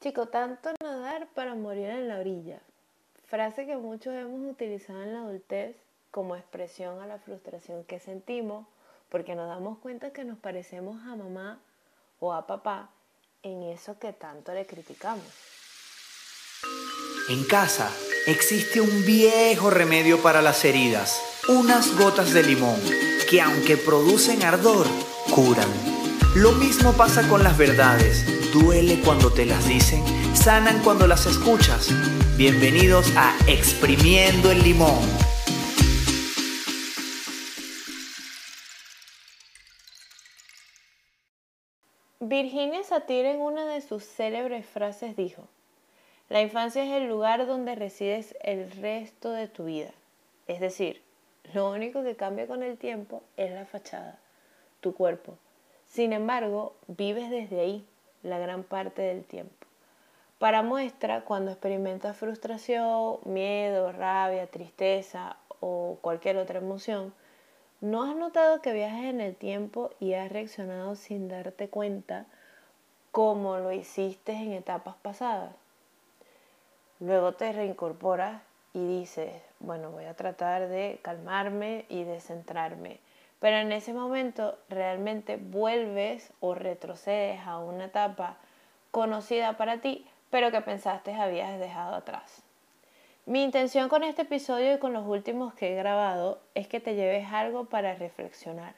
Chico, 0.00 0.26
tanto 0.26 0.70
nadar 0.80 1.26
para 1.34 1.56
morir 1.56 1.90
en 1.90 2.06
la 2.06 2.20
orilla. 2.20 2.60
Frase 3.26 3.66
que 3.66 3.76
muchos 3.76 4.14
hemos 4.14 4.48
utilizado 4.48 5.02
en 5.02 5.12
la 5.12 5.22
adultez 5.22 5.74
como 6.12 6.36
expresión 6.36 7.00
a 7.02 7.06
la 7.06 7.18
frustración 7.18 7.82
que 7.82 7.98
sentimos 7.98 8.64
porque 9.08 9.34
nos 9.34 9.48
damos 9.48 9.78
cuenta 9.78 10.12
que 10.12 10.24
nos 10.24 10.38
parecemos 10.38 11.02
a 11.02 11.16
mamá 11.16 11.58
o 12.20 12.32
a 12.32 12.46
papá 12.46 12.90
en 13.42 13.64
eso 13.64 13.98
que 13.98 14.12
tanto 14.12 14.54
le 14.54 14.66
criticamos. 14.66 15.26
En 17.28 17.44
casa 17.44 17.90
existe 18.28 18.80
un 18.80 19.04
viejo 19.04 19.68
remedio 19.68 20.22
para 20.22 20.42
las 20.42 20.64
heridas, 20.64 21.20
unas 21.48 21.98
gotas 21.98 22.32
de 22.32 22.44
limón, 22.44 22.80
que 23.28 23.40
aunque 23.40 23.76
producen 23.76 24.44
ardor, 24.44 24.86
curan. 25.34 25.68
Lo 26.36 26.52
mismo 26.52 26.92
pasa 26.92 27.28
con 27.28 27.42
las 27.42 27.58
verdades, 27.58 28.37
duele 28.52 29.00
cuando 29.04 29.30
te 29.30 29.44
las 29.44 29.68
dicen, 29.68 30.02
sanan 30.34 30.82
cuando 30.82 31.06
las 31.06 31.26
escuchas. 31.26 31.90
Bienvenidos 32.36 33.12
a 33.16 33.36
Exprimiendo 33.46 34.50
el 34.50 34.62
Limón. 34.62 34.98
Virginia 42.20 42.82
Satir 42.84 43.26
en 43.26 43.40
una 43.40 43.66
de 43.66 43.80
sus 43.80 44.04
célebres 44.04 44.66
frases 44.66 45.16
dijo, 45.16 45.48
la 46.28 46.42
infancia 46.42 46.84
es 46.84 46.90
el 46.90 47.08
lugar 47.08 47.46
donde 47.46 47.74
resides 47.74 48.34
el 48.42 48.70
resto 48.70 49.30
de 49.30 49.48
tu 49.48 49.64
vida. 49.64 49.90
Es 50.46 50.60
decir, 50.60 51.02
lo 51.54 51.70
único 51.70 52.02
que 52.02 52.16
cambia 52.16 52.46
con 52.46 52.62
el 52.62 52.76
tiempo 52.76 53.22
es 53.36 53.50
la 53.50 53.64
fachada, 53.64 54.18
tu 54.80 54.94
cuerpo. 54.94 55.38
Sin 55.86 56.12
embargo, 56.12 56.74
vives 56.86 57.30
desde 57.30 57.60
ahí 57.60 57.86
la 58.22 58.38
gran 58.38 58.62
parte 58.62 59.02
del 59.02 59.24
tiempo. 59.24 59.66
Para 60.38 60.62
muestra, 60.62 61.22
cuando 61.22 61.50
experimentas 61.50 62.16
frustración, 62.16 63.18
miedo, 63.24 63.90
rabia, 63.90 64.46
tristeza 64.46 65.36
o 65.60 65.98
cualquier 66.00 66.36
otra 66.36 66.58
emoción, 66.58 67.12
¿no 67.80 68.04
has 68.04 68.14
notado 68.14 68.62
que 68.62 68.72
viajas 68.72 69.04
en 69.04 69.20
el 69.20 69.34
tiempo 69.34 69.90
y 69.98 70.14
has 70.14 70.30
reaccionado 70.30 70.94
sin 70.94 71.28
darte 71.28 71.68
cuenta 71.68 72.26
como 73.10 73.58
lo 73.58 73.72
hiciste 73.72 74.32
en 74.32 74.52
etapas 74.52 74.94
pasadas? 75.02 75.54
Luego 77.00 77.32
te 77.32 77.52
reincorporas 77.52 78.42
y 78.74 78.86
dices, 78.86 79.32
bueno, 79.60 79.90
voy 79.90 80.04
a 80.04 80.14
tratar 80.14 80.68
de 80.68 81.00
calmarme 81.02 81.84
y 81.88 82.04
de 82.04 82.20
centrarme. 82.20 83.00
Pero 83.40 83.58
en 83.58 83.72
ese 83.72 83.92
momento 83.92 84.58
realmente 84.68 85.36
vuelves 85.36 86.32
o 86.40 86.54
retrocedes 86.54 87.40
a 87.46 87.58
una 87.58 87.86
etapa 87.86 88.36
conocida 88.90 89.56
para 89.56 89.80
ti, 89.80 90.06
pero 90.30 90.50
que 90.50 90.60
pensaste 90.60 91.14
habías 91.14 91.58
dejado 91.58 91.94
atrás. 91.94 92.42
Mi 93.26 93.42
intención 93.42 93.88
con 93.88 94.04
este 94.04 94.22
episodio 94.22 94.74
y 94.74 94.78
con 94.78 94.92
los 94.92 95.06
últimos 95.06 95.52
que 95.54 95.72
he 95.72 95.76
grabado 95.76 96.40
es 96.54 96.66
que 96.66 96.80
te 96.80 96.94
lleves 96.94 97.30
algo 97.30 97.66
para 97.66 97.94
reflexionar. 97.94 98.74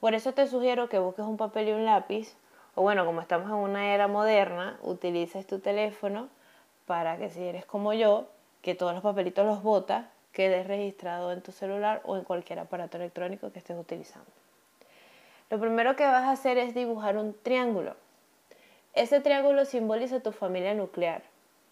Por 0.00 0.14
eso 0.14 0.32
te 0.32 0.46
sugiero 0.46 0.88
que 0.88 0.98
busques 0.98 1.24
un 1.24 1.36
papel 1.36 1.68
y 1.68 1.72
un 1.72 1.84
lápiz, 1.84 2.34
o 2.74 2.82
bueno, 2.82 3.06
como 3.06 3.20
estamos 3.20 3.48
en 3.48 3.54
una 3.54 3.94
era 3.94 4.08
moderna, 4.08 4.78
utilices 4.82 5.46
tu 5.46 5.60
teléfono 5.60 6.28
para 6.86 7.16
que 7.16 7.30
si 7.30 7.44
eres 7.44 7.64
como 7.64 7.92
yo, 7.92 8.26
que 8.62 8.74
todos 8.74 8.92
los 8.92 9.02
papelitos 9.02 9.46
los 9.46 9.62
botas, 9.62 10.06
quede 10.32 10.62
registrado 10.64 11.32
en 11.32 11.42
tu 11.42 11.52
celular 11.52 12.00
o 12.04 12.16
en 12.16 12.24
cualquier 12.24 12.58
aparato 12.58 12.96
electrónico 12.96 13.52
que 13.52 13.58
estés 13.58 13.78
utilizando. 13.78 14.30
Lo 15.50 15.58
primero 15.58 15.96
que 15.96 16.04
vas 16.04 16.24
a 16.24 16.32
hacer 16.32 16.58
es 16.58 16.74
dibujar 16.74 17.16
un 17.16 17.34
triángulo. 17.42 17.96
Ese 18.94 19.20
triángulo 19.20 19.64
simboliza 19.64 20.20
tu 20.20 20.32
familia 20.32 20.74
nuclear. 20.74 21.22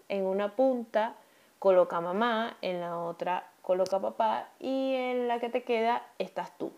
En 0.09 0.25
una 0.25 0.57
punta 0.57 1.15
coloca 1.59 2.01
mamá, 2.01 2.57
en 2.63 2.81
la 2.81 2.99
otra 2.99 3.49
coloca 3.63 4.01
papá 4.01 4.49
y 4.59 4.95
en 4.95 5.29
la 5.29 5.41
que 5.41 5.51
te 5.51 5.63
queda 5.63 6.03
estás 6.19 6.57
tú. 6.59 6.73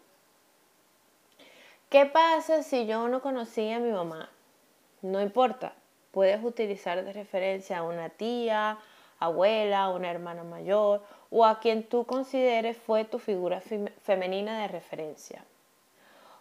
¿Qué 1.88 2.06
pasa 2.06 2.62
si 2.62 2.86
yo 2.86 3.08
no 3.08 3.20
conocía 3.20 3.76
a 3.76 3.80
mi 3.80 3.90
mamá? 3.90 4.30
No 5.02 5.20
importa, 5.20 5.74
Puedes 6.10 6.42
utilizar 6.42 7.04
de 7.04 7.12
referencia 7.12 7.78
a 7.78 7.82
una 7.84 8.08
tía, 8.08 8.78
abuela, 9.20 9.90
una 9.90 10.10
hermana 10.10 10.42
mayor 10.42 11.02
o 11.30 11.44
a 11.44 11.60
quien 11.60 11.84
tú 11.84 12.04
consideres 12.04 12.76
fue 12.76 13.04
tu 13.04 13.18
figura 13.18 13.62
femenina 14.02 14.60
de 14.62 14.68
referencia. 14.68 15.44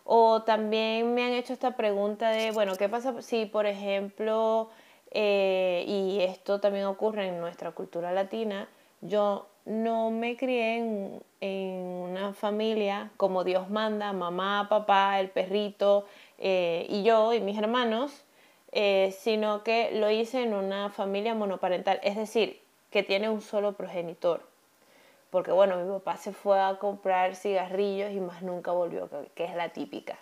O 0.04 0.42
también 0.42 1.14
me 1.14 1.24
han 1.24 1.34
hecho 1.34 1.54
esta 1.54 1.76
pregunta 1.76 2.32
de, 2.32 2.50
bueno, 2.52 2.76
¿qué 2.76 2.90
pasa 2.90 3.22
si, 3.22 3.46
por 3.46 3.68
ejemplo, 3.68 4.70
eh, 5.12 5.84
y 5.88 6.22
esto 6.22 6.60
también 6.60 6.86
ocurre 6.86 7.28
en 7.28 7.40
nuestra 7.40 7.72
cultura 7.72 8.12
latina, 8.12 8.68
yo 9.02 9.46
no 9.66 10.10
me 10.10 10.36
crié 10.36 10.78
en, 10.78 11.22
una 11.42 12.34
familia 12.34 13.12
como 13.18 13.44
Dios 13.44 13.70
manda, 13.70 14.12
mamá, 14.14 14.68
papá, 14.68 15.20
el 15.20 15.30
perrito 15.30 16.06
eh, 16.40 16.86
y 16.90 17.04
yo 17.04 17.34
y 17.34 17.40
mis 17.40 17.58
hermanos, 17.58 18.26
eh, 18.72 19.16
sino 19.18 19.64
que 19.64 19.92
lo 19.94 20.10
hice 20.10 20.44
en 20.44 20.54
una 20.54 20.90
familia 20.90 21.36
monoparental, 21.36 22.00
es 22.04 22.16
decir, 22.16 22.60
que 22.90 23.04
tiene 23.04 23.30
un 23.30 23.42
solo 23.42 23.74
progenitor. 23.74 24.42
Porque 25.30 25.52
bueno, 25.52 25.78
mi 25.78 25.92
papá 25.92 26.18
se 26.18 26.34
fue 26.34 26.60
a 26.60 26.78
comprar 26.80 27.36
cigarrillos 27.36 28.12
y 28.12 28.20
más 28.20 28.42
nunca 28.42 28.72
volvió, 28.72 29.10
que 29.36 29.46
es 29.46 29.56
la 29.56 29.70
típica. 29.70 30.18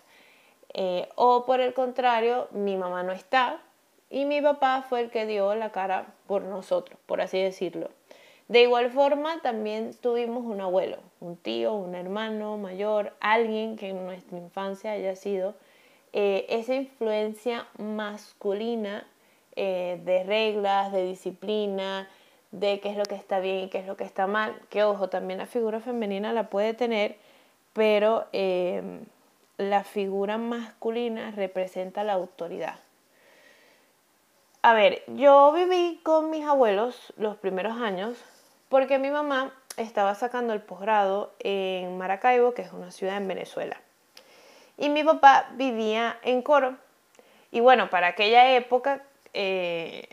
Eh, 0.73 1.07
o 1.15 1.45
por 1.45 1.61
el 1.61 1.73
contrario, 1.73 2.47
mi 2.51 2.75
mamá 2.75 3.03
no 3.03 3.13
está 3.13 3.61
y 4.09 4.25
mi 4.25 4.41
papá 4.41 4.85
fue 4.87 5.01
el 5.01 5.09
que 5.09 5.25
dio 5.25 5.55
la 5.55 5.71
cara 5.71 6.13
por 6.27 6.43
nosotros, 6.43 6.99
por 7.05 7.21
así 7.21 7.41
decirlo. 7.41 7.89
De 8.47 8.61
igual 8.61 8.91
forma, 8.91 9.41
también 9.41 9.93
tuvimos 9.99 10.45
un 10.45 10.61
abuelo, 10.61 10.97
un 11.19 11.35
tío, 11.35 11.73
un 11.73 11.95
hermano 11.95 12.57
mayor, 12.57 13.13
alguien 13.19 13.75
que 13.75 13.89
en 13.89 14.05
nuestra 14.05 14.37
infancia 14.37 14.91
haya 14.91 15.15
sido 15.15 15.55
eh, 16.13 16.45
esa 16.49 16.75
influencia 16.75 17.67
masculina 17.77 19.05
eh, 19.55 19.99
de 20.05 20.23
reglas, 20.23 20.93
de 20.93 21.03
disciplina, 21.03 22.07
de 22.51 22.79
qué 22.79 22.89
es 22.89 22.97
lo 22.97 23.03
que 23.03 23.15
está 23.15 23.39
bien 23.39 23.65
y 23.65 23.69
qué 23.69 23.79
es 23.79 23.87
lo 23.87 23.97
que 23.97 24.03
está 24.03 24.27
mal, 24.27 24.59
que 24.69 24.83
ojo, 24.83 25.09
también 25.09 25.39
la 25.39 25.45
figura 25.45 25.79
femenina 25.79 26.33
la 26.33 26.49
puede 26.49 26.73
tener, 26.73 27.17
pero 27.73 28.25
eh, 28.33 28.99
la 29.57 29.83
figura 29.83 30.37
masculina 30.37 31.31
representa 31.31 32.03
la 32.03 32.13
autoridad. 32.13 32.79
A 34.61 34.73
ver, 34.73 35.03
yo 35.07 35.53
viví 35.53 35.99
con 36.03 36.29
mis 36.29 36.45
abuelos 36.45 37.13
los 37.17 37.37
primeros 37.37 37.77
años 37.77 38.17
porque 38.69 38.99
mi 38.99 39.11
mamá 39.11 39.53
estaba 39.77 40.15
sacando 40.15 40.53
el 40.53 40.61
posgrado 40.61 41.31
en 41.39 41.97
Maracaibo, 41.97 42.53
que 42.53 42.63
es 42.63 42.73
una 42.73 42.91
ciudad 42.91 43.17
en 43.17 43.27
Venezuela 43.27 43.77
y 44.77 44.89
mi 44.89 45.03
papá 45.03 45.49
vivía 45.53 46.19
en 46.23 46.41
Coro. 46.41 46.77
Y 47.51 47.59
bueno, 47.59 47.89
para 47.89 48.07
aquella 48.07 48.55
época 48.55 49.03
eh, 49.33 50.07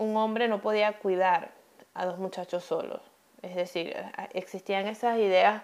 un 0.00 0.16
hombre 0.16 0.48
no 0.48 0.62
podía 0.62 0.98
cuidar 0.98 1.50
a 1.92 2.06
dos 2.06 2.18
muchachos 2.18 2.64
solos. 2.64 3.02
Es 3.42 3.54
decir, 3.54 3.94
existían 4.32 4.86
esas 4.86 5.18
ideas 5.18 5.62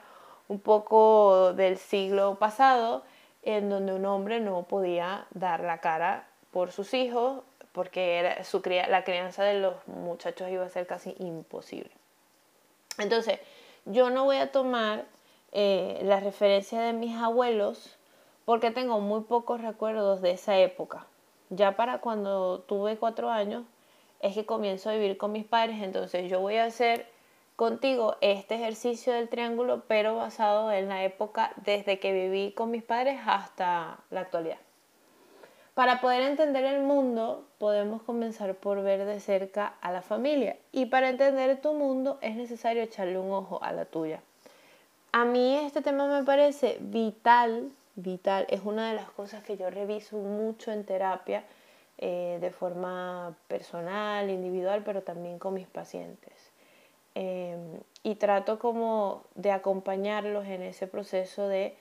un 0.48 0.60
poco 0.60 1.54
del 1.54 1.78
siglo 1.78 2.34
pasado 2.38 3.02
en 3.42 3.70
donde 3.70 3.94
un 3.94 4.04
hombre 4.04 4.41
no 4.41 4.64
podía 4.64 5.26
dar 5.30 5.60
la 5.60 5.78
cara 5.78 6.26
por 6.50 6.70
sus 6.70 6.92
hijos 6.92 7.42
porque 7.72 8.19
era 8.19 8.44
su, 8.44 8.62
la 8.88 9.04
crianza 9.04 9.42
de 9.42 9.58
los 9.58 9.74
muchachos 9.88 10.50
iba 10.50 10.66
a 10.66 10.68
ser 10.68 10.86
casi 10.86 11.16
imposible. 11.18 11.91
Entonces, 12.98 13.41
yo 13.86 14.10
no 14.10 14.24
voy 14.24 14.36
a 14.36 14.53
tomar 14.53 15.06
eh, 15.53 16.00
la 16.03 16.20
referencia 16.20 16.82
de 16.82 16.92
mis 16.92 17.16
abuelos 17.16 17.97
porque 18.44 18.70
tengo 18.70 19.00
muy 19.00 19.22
pocos 19.22 19.62
recuerdos 19.62 20.20
de 20.20 20.32
esa 20.32 20.58
época. 20.58 21.06
Ya 21.48 21.74
para 21.76 22.00
cuando 22.00 22.60
tuve 22.60 22.98
cuatro 22.98 23.30
años 23.30 23.64
es 24.21 24.34
que 24.34 24.47
comienzo 24.47 24.91
a 24.91 24.95
vivir 24.95 25.16
con 25.16 25.33
mis 25.33 25.45
padres, 25.45 25.83
entonces 25.83 26.30
yo 26.30 26.41
voy 26.41 26.57
a 26.57 26.65
hacer 26.65 27.07
contigo 27.57 28.16
este 28.21 28.57
ejercicio 28.57 29.13
del 29.13 29.28
triángulo, 29.28 29.83
pero 29.89 30.16
basado 30.16 30.71
en 30.72 30.89
la 30.89 31.04
época 31.04 31.53
desde 31.65 31.98
que 31.98 32.13
viví 32.13 32.53
con 32.53 32.71
mis 32.71 32.83
padres 32.83 33.21
hasta 33.27 33.98
la 34.10 34.21
actualidad. 34.21 34.59
Para 35.74 36.01
poder 36.01 36.22
entender 36.22 36.65
el 36.65 36.83
mundo, 36.83 37.45
podemos 37.59 38.03
comenzar 38.03 38.54
por 38.54 38.83
ver 38.83 39.04
de 39.04 39.21
cerca 39.21 39.74
a 39.83 39.92
la 39.92 40.01
familia. 40.01 40.57
Y 40.72 40.86
para 40.86 41.10
entender 41.10 41.60
tu 41.60 41.74
mundo 41.74 42.18
es 42.22 42.34
necesario 42.34 42.83
echarle 42.83 43.18
un 43.18 43.30
ojo 43.30 43.63
a 43.63 43.72
la 43.72 43.84
tuya. 43.84 44.21
A 45.13 45.27
mí 45.27 45.57
este 45.57 45.83
tema 45.83 46.07
me 46.07 46.24
parece 46.24 46.78
vital 46.80 47.71
vital. 47.97 48.47
Es 48.48 48.60
una 48.65 48.91
de 48.91 48.95
las 48.95 49.10
cosas 49.10 49.42
que 49.42 49.57
yo 49.57 49.68
reviso 49.71 50.16
mucho 50.16 50.71
en 50.71 50.84
terapia 50.84 51.42
eh, 51.98 52.37
de 52.43 52.51
forma 52.51 53.34
personal, 53.48 54.28
individual, 54.28 54.83
pero 54.84 55.03
también 55.03 55.39
con 55.39 55.54
mis 55.54 55.66
pacientes. 55.66 56.53
Em, 57.15 57.81
y 58.03 58.16
trato 58.16 58.59
como 58.59 59.25
de 59.34 59.51
acompañarlos 59.51 60.47
en 60.47 60.60
ese 60.60 60.87
proceso 60.87 61.48
de, 61.48 61.75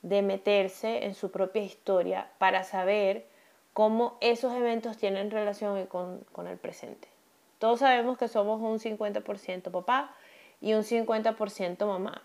de 0.00 0.22
meterse 0.22 1.04
en 1.04 1.14
su 1.14 1.30
propia 1.30 1.62
historia 1.62 2.30
para 2.38 2.64
saber 2.64 3.26
cómo 3.74 4.16
esos 4.22 4.54
eventos 4.54 4.96
tienen 4.96 5.30
relación 5.30 5.84
con, 5.86 6.20
con 6.32 6.46
el 6.46 6.56
presente. 6.56 7.08
Todos 7.58 7.80
sabemos 7.80 8.16
que 8.16 8.28
somos 8.28 8.62
un 8.62 8.78
50% 8.78 9.70
papá 9.70 10.14
y 10.62 10.72
un 10.72 10.82
50% 10.82 11.86
mamá. 11.86 12.22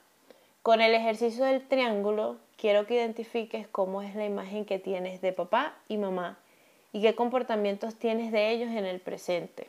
Con 0.61 0.79
el 0.79 0.93
ejercicio 0.93 1.43
del 1.43 1.67
triángulo, 1.67 2.37
quiero 2.55 2.87
que 2.87 2.95
identifiques 2.95 3.67
cómo 3.67 4.01
es 4.01 4.15
la 4.15 4.23
imagen 4.23 4.63
que 4.63 4.79
tienes 4.79 5.19
de 5.19 5.33
papá 5.33 5.75
y 5.89 5.97
mamá 5.97 6.37
y 6.93 7.01
qué 7.01 7.15
comportamientos 7.15 7.95
tienes 7.95 8.31
de 8.31 8.51
ellos 8.51 8.69
en 8.69 8.85
el 8.85 9.01
presente. 9.01 9.67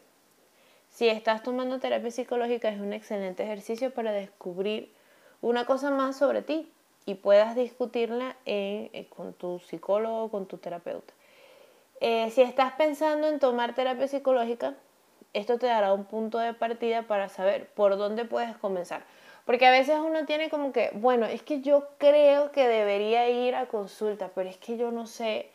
Si 0.91 1.09
estás 1.09 1.43
tomando 1.43 1.81
terapia 1.81 2.12
psicológica 2.12 2.69
es 2.69 2.79
un 2.79 2.93
excelente 2.93 3.43
ejercicio 3.43 3.93
para 3.93 4.12
descubrir 4.12 4.93
una 5.41 5.67
cosa 5.67 5.91
más 5.91 6.17
sobre 6.17 6.43
ti 6.43 6.71
y 7.06 7.15
puedas 7.15 7.56
discutirla 7.56 8.37
eh, 8.47 9.09
con 9.09 9.32
tu 9.32 9.59
psicólogo 9.59 10.25
o 10.25 10.31
con 10.31 10.47
tu 10.47 10.59
terapeuta. 10.59 11.12
Eh, 12.00 12.31
si 12.31 12.43
estás 12.43 12.75
pensando 12.75 13.27
en 13.27 13.41
tomar 13.41 13.75
terapia 13.75 14.06
psicológica, 14.06 14.75
esto 15.32 15.59
te 15.59 15.67
dará 15.67 15.93
un 15.93 16.05
punto 16.05 16.38
de 16.38 16.55
partida 16.55 17.03
para 17.03 17.29
saber 17.29 17.69
por 17.70 17.97
dónde 17.97 18.25
puedes 18.25 18.56
comenzar. 18.56 19.05
Porque 19.44 19.67
a 19.67 19.70
veces 19.70 19.99
uno 19.99 20.25
tiene 20.27 20.49
como 20.49 20.73
que, 20.73 20.91
bueno, 20.94 21.27
es 21.27 21.43
que 21.43 21.61
yo 21.61 21.88
creo 21.99 22.53
que 22.53 22.69
debería 22.69 23.29
ir 23.29 23.55
a 23.55 23.67
consulta, 23.67 24.31
pero 24.35 24.49
es 24.49 24.56
que 24.56 24.77
yo 24.77 24.91
no 24.91 25.06
sé, 25.06 25.50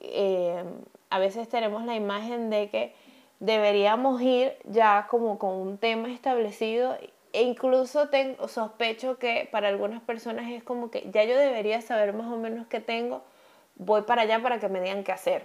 eh, 0.00 0.64
a 1.10 1.18
veces 1.18 1.48
tenemos 1.48 1.84
la 1.84 1.94
imagen 1.94 2.50
de 2.50 2.70
que 2.70 2.94
deberíamos 3.40 4.22
ir 4.22 4.56
ya 4.64 5.06
como 5.10 5.38
con 5.38 5.54
un 5.54 5.78
tema 5.78 6.12
establecido 6.12 6.96
e 7.32 7.42
incluso 7.42 8.08
tengo, 8.08 8.48
sospecho 8.48 9.18
que 9.18 9.48
para 9.50 9.68
algunas 9.68 10.02
personas 10.02 10.50
es 10.50 10.62
como 10.62 10.90
que 10.90 11.08
ya 11.10 11.24
yo 11.24 11.36
debería 11.36 11.80
saber 11.80 12.12
más 12.12 12.26
o 12.32 12.36
menos 12.36 12.66
qué 12.66 12.80
tengo, 12.80 13.22
voy 13.76 14.02
para 14.02 14.22
allá 14.22 14.42
para 14.42 14.58
que 14.58 14.68
me 14.68 14.80
digan 14.80 15.04
qué 15.04 15.12
hacer. 15.12 15.44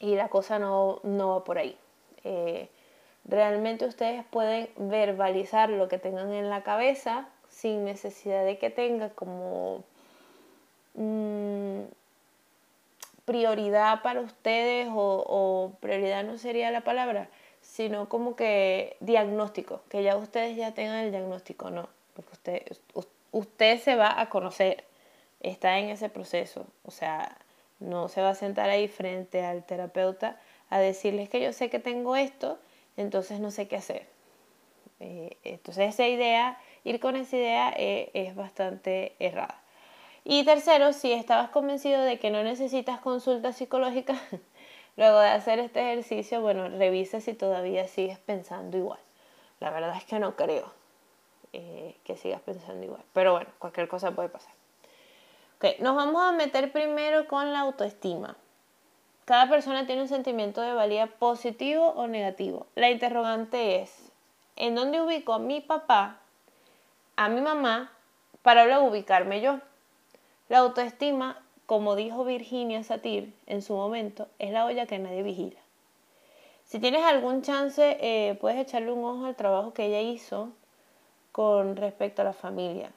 Y 0.00 0.14
la 0.14 0.28
cosa 0.28 0.58
no, 0.58 1.00
no 1.02 1.30
va 1.30 1.44
por 1.44 1.58
ahí. 1.58 1.76
Eh, 2.24 2.68
realmente 3.24 3.86
ustedes 3.86 4.24
pueden 4.26 4.68
verbalizar 4.76 5.70
lo 5.70 5.88
que 5.88 5.98
tengan 5.98 6.32
en 6.32 6.50
la 6.50 6.62
cabeza 6.62 7.26
sin 7.48 7.84
necesidad 7.84 8.44
de 8.44 8.58
que 8.58 8.68
tenga 8.68 9.08
como 9.10 9.82
mm, 10.94 11.80
prioridad 13.26 14.02
para 14.02 14.20
ustedes 14.20 14.88
o, 14.90 15.76
prioridad 15.80 16.24
no 16.24 16.38
sería 16.38 16.70
la 16.70 16.82
palabra, 16.82 17.28
sino 17.60 18.08
como 18.08 18.36
que 18.36 18.96
diagnóstico, 19.00 19.82
que 19.90 20.02
ya 20.02 20.16
ustedes 20.16 20.56
ya 20.56 20.72
tengan 20.72 21.00
el 21.04 21.10
diagnóstico, 21.10 21.68
no, 21.70 21.88
porque 22.14 22.32
usted, 22.32 22.62
usted 23.32 23.80
se 23.80 23.96
va 23.96 24.18
a 24.18 24.30
conocer, 24.30 24.84
está 25.40 25.78
en 25.78 25.90
ese 25.90 26.08
proceso, 26.08 26.66
o 26.84 26.90
sea, 26.90 27.36
no 27.80 28.08
se 28.08 28.22
va 28.22 28.30
a 28.30 28.34
sentar 28.34 28.70
ahí 28.70 28.88
frente 28.88 29.44
al 29.44 29.64
terapeuta 29.64 30.40
a 30.70 30.78
decirles 30.78 31.28
que 31.28 31.42
yo 31.42 31.52
sé 31.52 31.68
que 31.68 31.80
tengo 31.80 32.16
esto, 32.16 32.58
entonces 32.96 33.40
no 33.40 33.50
sé 33.50 33.68
qué 33.68 33.76
hacer. 33.76 34.06
Eh, 35.00 35.36
entonces 35.44 35.92
esa 35.94 36.06
idea, 36.06 36.58
ir 36.84 37.00
con 37.00 37.16
esa 37.16 37.36
idea 37.36 37.74
eh, 37.76 38.10
es 38.14 38.34
bastante 38.34 39.14
errada. 39.18 39.60
Y 40.28 40.42
tercero, 40.42 40.92
si 40.92 41.12
estabas 41.12 41.50
convencido 41.50 42.02
de 42.02 42.18
que 42.18 42.32
no 42.32 42.42
necesitas 42.42 42.98
consulta 42.98 43.52
psicológica, 43.52 44.20
luego 44.96 45.20
de 45.20 45.28
hacer 45.28 45.60
este 45.60 45.80
ejercicio, 45.80 46.40
bueno, 46.40 46.68
revisa 46.68 47.20
si 47.20 47.32
todavía 47.32 47.86
sigues 47.86 48.18
pensando 48.18 48.76
igual. 48.76 48.98
La 49.60 49.70
verdad 49.70 49.96
es 49.96 50.02
que 50.02 50.18
no 50.18 50.34
creo 50.34 50.72
eh, 51.52 51.96
que 52.02 52.16
sigas 52.16 52.40
pensando 52.40 52.82
igual. 52.82 53.04
Pero 53.12 53.34
bueno, 53.34 53.50
cualquier 53.60 53.86
cosa 53.86 54.10
puede 54.16 54.28
pasar. 54.28 54.52
Ok, 55.58 55.78
nos 55.78 55.94
vamos 55.94 56.20
a 56.20 56.32
meter 56.32 56.72
primero 56.72 57.28
con 57.28 57.52
la 57.52 57.60
autoestima. 57.60 58.36
Cada 59.26 59.48
persona 59.48 59.86
tiene 59.86 60.02
un 60.02 60.08
sentimiento 60.08 60.60
de 60.60 60.72
valía 60.72 61.06
positivo 61.06 61.90
o 61.90 62.08
negativo. 62.08 62.66
La 62.74 62.90
interrogante 62.90 63.80
es, 63.80 64.10
¿en 64.56 64.74
dónde 64.74 65.00
ubico 65.00 65.34
a 65.34 65.38
mi 65.38 65.60
papá, 65.60 66.18
a 67.14 67.28
mi 67.28 67.40
mamá, 67.40 67.92
para 68.42 68.64
luego 68.64 68.86
ubicarme 68.86 69.40
yo? 69.40 69.60
La 70.48 70.58
autoestima, 70.58 71.42
como 71.66 71.96
dijo 71.96 72.24
Virginia 72.24 72.84
Satir 72.84 73.34
en 73.46 73.62
su 73.62 73.74
momento, 73.74 74.28
es 74.38 74.52
la 74.52 74.64
olla 74.64 74.86
que 74.86 74.98
nadie 74.98 75.24
vigila. 75.24 75.58
Si 76.64 76.78
tienes 76.78 77.04
algún 77.04 77.42
chance, 77.42 77.96
eh, 78.00 78.34
puedes 78.40 78.58
echarle 78.58 78.92
un 78.92 79.04
ojo 79.04 79.26
al 79.26 79.34
trabajo 79.34 79.72
que 79.72 79.86
ella 79.86 80.00
hizo 80.00 80.50
con 81.32 81.76
respecto 81.76 82.22
a 82.22 82.24
la 82.24 82.32
familia. 82.32 82.92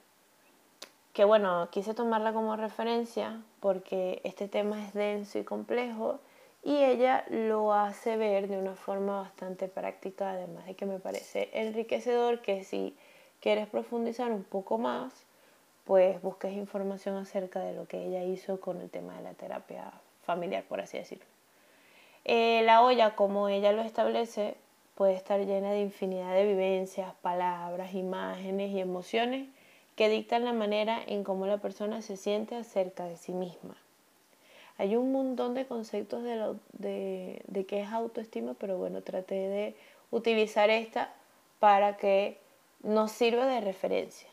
Que 1.14 1.24
bueno, 1.24 1.70
quise 1.72 1.94
tomarla 1.94 2.34
como 2.34 2.56
referencia 2.56 3.42
porque 3.60 4.22
este 4.24 4.48
tema 4.48 4.86
es 4.86 4.94
denso 4.94 5.40
y 5.40 5.44
complejo 5.44 6.20
y 6.64 6.76
ella 6.76 7.26
lo 7.30 7.74
hace 7.74 8.16
ver 8.16 8.48
de 8.48 8.58
una 8.58 8.76
forma 8.76 9.22
bastante 9.22 9.68
práctica, 9.68 10.32
además 10.32 10.66
de 10.66 10.76
que 10.76 10.86
me 10.86 11.00
parece 11.00 11.50
enriquecedor 11.54 12.42
que 12.42 12.64
si 12.64 12.96
quieres 13.40 13.68
profundizar 13.68 14.32
un 14.32 14.44
poco 14.44 14.78
más, 14.78 15.26
pues 15.90 16.22
busques 16.22 16.54
información 16.54 17.18
acerca 17.18 17.62
de 17.62 17.74
lo 17.74 17.88
que 17.88 18.06
ella 18.06 18.24
hizo 18.24 18.60
con 18.62 18.80
el 18.80 18.92
tema 18.92 19.18
de 19.18 19.24
la 19.24 19.34
terapia 19.34 19.92
familiar, 20.22 20.64
por 20.66 20.80
así 20.80 21.00
decirlo. 21.00 21.26
Eh, 22.26 22.62
la 22.64 22.84
olla, 22.84 23.16
como 23.16 23.50
ella 23.50 23.72
lo 23.72 23.82
establece, 23.82 24.54
puede 24.94 25.16
estar 25.16 25.44
llena 25.44 25.72
de 25.72 25.82
infinidad 25.82 26.36
de 26.36 26.46
vivencias, 26.46 27.16
palabras, 27.24 27.96
imágenes 27.96 28.70
y 28.70 28.80
emociones 28.80 29.50
que 29.96 30.10
dictan 30.10 30.46
la 30.46 30.54
manera 30.54 31.02
en 31.08 31.24
cómo 31.24 31.48
la 31.48 31.58
persona 31.58 32.04
se 32.04 32.18
siente 32.18 32.56
acerca 32.56 33.06
de 33.06 33.18
sí 33.18 33.34
misma. 33.34 33.76
Hay 34.78 34.96
un 34.96 35.12
montón 35.12 35.56
de 35.56 35.66
conceptos 35.66 36.22
de, 36.22 36.54
de, 36.74 37.42
de 37.48 37.66
qué 37.66 37.82
es 37.82 37.90
autoestima, 37.90 38.54
pero 38.54 38.78
bueno, 38.78 39.02
traté 39.02 39.34
de 39.34 39.76
utilizar 40.12 40.70
esta 40.70 41.12
para 41.58 41.98
que 41.98 42.38
nos 42.84 43.12
sirva 43.12 43.48
de 43.48 43.62
referencia. 43.62 44.30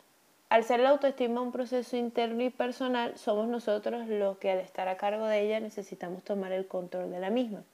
Al 0.49 0.63
ser 0.63 0.81
la 0.81 0.91
autoestima 0.91 1.41
un 1.41 1.51
proceso 1.51 1.97
interno 1.97 2.43
y 2.43 2.51
personal, 2.51 3.19
somos 3.19 3.49
nosotros 3.49 4.07
los 4.07 4.39
que 4.39 4.53
al 4.53 4.61
estar 4.61 4.87
a 4.87 4.97
cargo 4.97 5.27
de 5.27 5.41
ella 5.41 5.59
necesitamos 5.59 6.23
tomar 6.23 6.53
el 6.53 6.69
control 6.69 7.11
de 7.11 7.19
la 7.19 7.31
misma. 7.31 7.65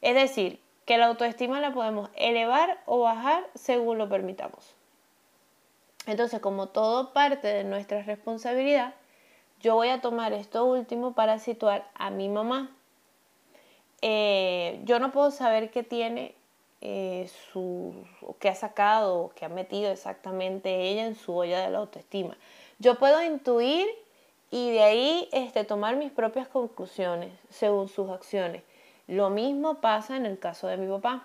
Es 0.00 0.14
decir, 0.14 0.58
que 0.86 0.96
la 0.96 1.06
autoestima 1.06 1.60
la 1.60 1.72
podemos 1.72 2.08
elevar 2.16 2.78
o 2.86 3.00
bajar 3.00 3.44
según 3.54 3.98
lo 3.98 4.08
permitamos. 4.08 4.74
Entonces, 6.06 6.40
como 6.40 6.68
todo 6.68 7.12
parte 7.12 7.46
de 7.46 7.62
nuestra 7.62 8.02
responsabilidad, 8.02 8.94
yo 9.60 9.74
voy 9.74 9.88
a 9.88 10.00
tomar 10.00 10.32
esto 10.32 10.64
último 10.64 11.12
para 11.12 11.38
situar 11.38 11.88
a 11.94 12.10
mi 12.10 12.28
mamá. 12.28 12.70
Eh, 14.00 14.80
yo 14.84 14.98
no 14.98 15.12
puedo 15.12 15.30
saber 15.30 15.70
qué 15.70 15.84
tiene 15.84 16.34
eh, 16.84 17.30
su, 17.52 17.94
que 18.40 18.48
ha 18.48 18.56
sacado, 18.56 19.30
que 19.36 19.44
ha 19.44 19.48
metido 19.48 19.92
exactamente 19.92 20.88
ella 20.88 21.06
en 21.06 21.14
su 21.14 21.32
olla 21.32 21.60
de 21.60 21.70
la 21.70 21.78
autoestima. 21.78 22.36
Yo 22.80 22.96
puedo 22.98 23.22
intuir 23.22 23.86
y 24.50 24.72
de 24.72 24.82
ahí 24.82 25.28
este, 25.30 25.62
tomar 25.62 25.94
mis 25.94 26.10
propias 26.10 26.48
conclusiones 26.48 27.30
según 27.50 27.88
sus 27.88 28.10
acciones. 28.10 28.64
Lo 29.06 29.30
mismo 29.30 29.76
pasa 29.76 30.16
en 30.16 30.26
el 30.26 30.40
caso 30.40 30.66
de 30.66 30.76
mi 30.76 30.88
papá. 30.88 31.24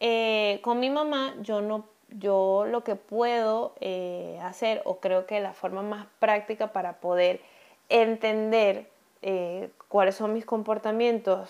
Eh, 0.00 0.58
con 0.62 0.80
mi 0.80 0.90
mamá 0.90 1.36
yo 1.42 1.60
no 1.60 1.84
yo 2.08 2.66
lo 2.68 2.82
que 2.82 2.96
puedo 2.96 3.74
eh, 3.80 4.40
hacer 4.42 4.82
o 4.84 4.96
creo 4.96 5.24
que 5.24 5.40
la 5.40 5.54
forma 5.54 5.82
más 5.82 6.06
práctica 6.18 6.72
para 6.72 6.94
poder 6.94 7.40
entender 7.88 8.90
cuáles 9.86 10.16
son 10.16 10.32
mis 10.32 10.44
comportamientos 10.44 11.48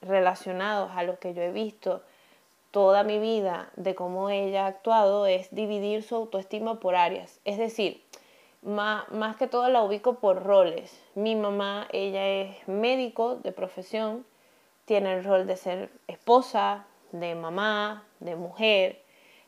relacionados 0.00 0.90
a 0.94 1.02
lo 1.02 1.18
que 1.18 1.34
yo 1.34 1.42
he 1.42 1.52
visto 1.52 2.02
toda 2.70 3.02
mi 3.02 3.18
vida 3.18 3.70
de 3.76 3.94
cómo 3.94 4.30
ella 4.30 4.64
ha 4.64 4.68
actuado 4.68 5.26
es 5.26 5.54
dividir 5.54 6.02
su 6.02 6.14
autoestima 6.14 6.80
por 6.80 6.94
áreas. 6.94 7.40
Es 7.44 7.58
decir, 7.58 8.02
más, 8.62 9.36
que 9.36 9.46
todo 9.46 9.68
la 9.68 9.82
ubico 9.82 10.14
por 10.14 10.42
roles. 10.42 11.02
Mi 11.14 11.34
mamá, 11.34 11.88
ella 11.92 12.26
es 12.28 12.68
médico 12.68 13.36
de 13.36 13.52
profesión, 13.52 14.26
tiene 14.84 15.14
el 15.14 15.24
rol 15.24 15.46
de 15.46 15.56
ser 15.56 15.90
esposa, 16.08 16.86
de 17.12 17.34
mamá, 17.34 18.04
de 18.20 18.36
mujer. 18.36 19.02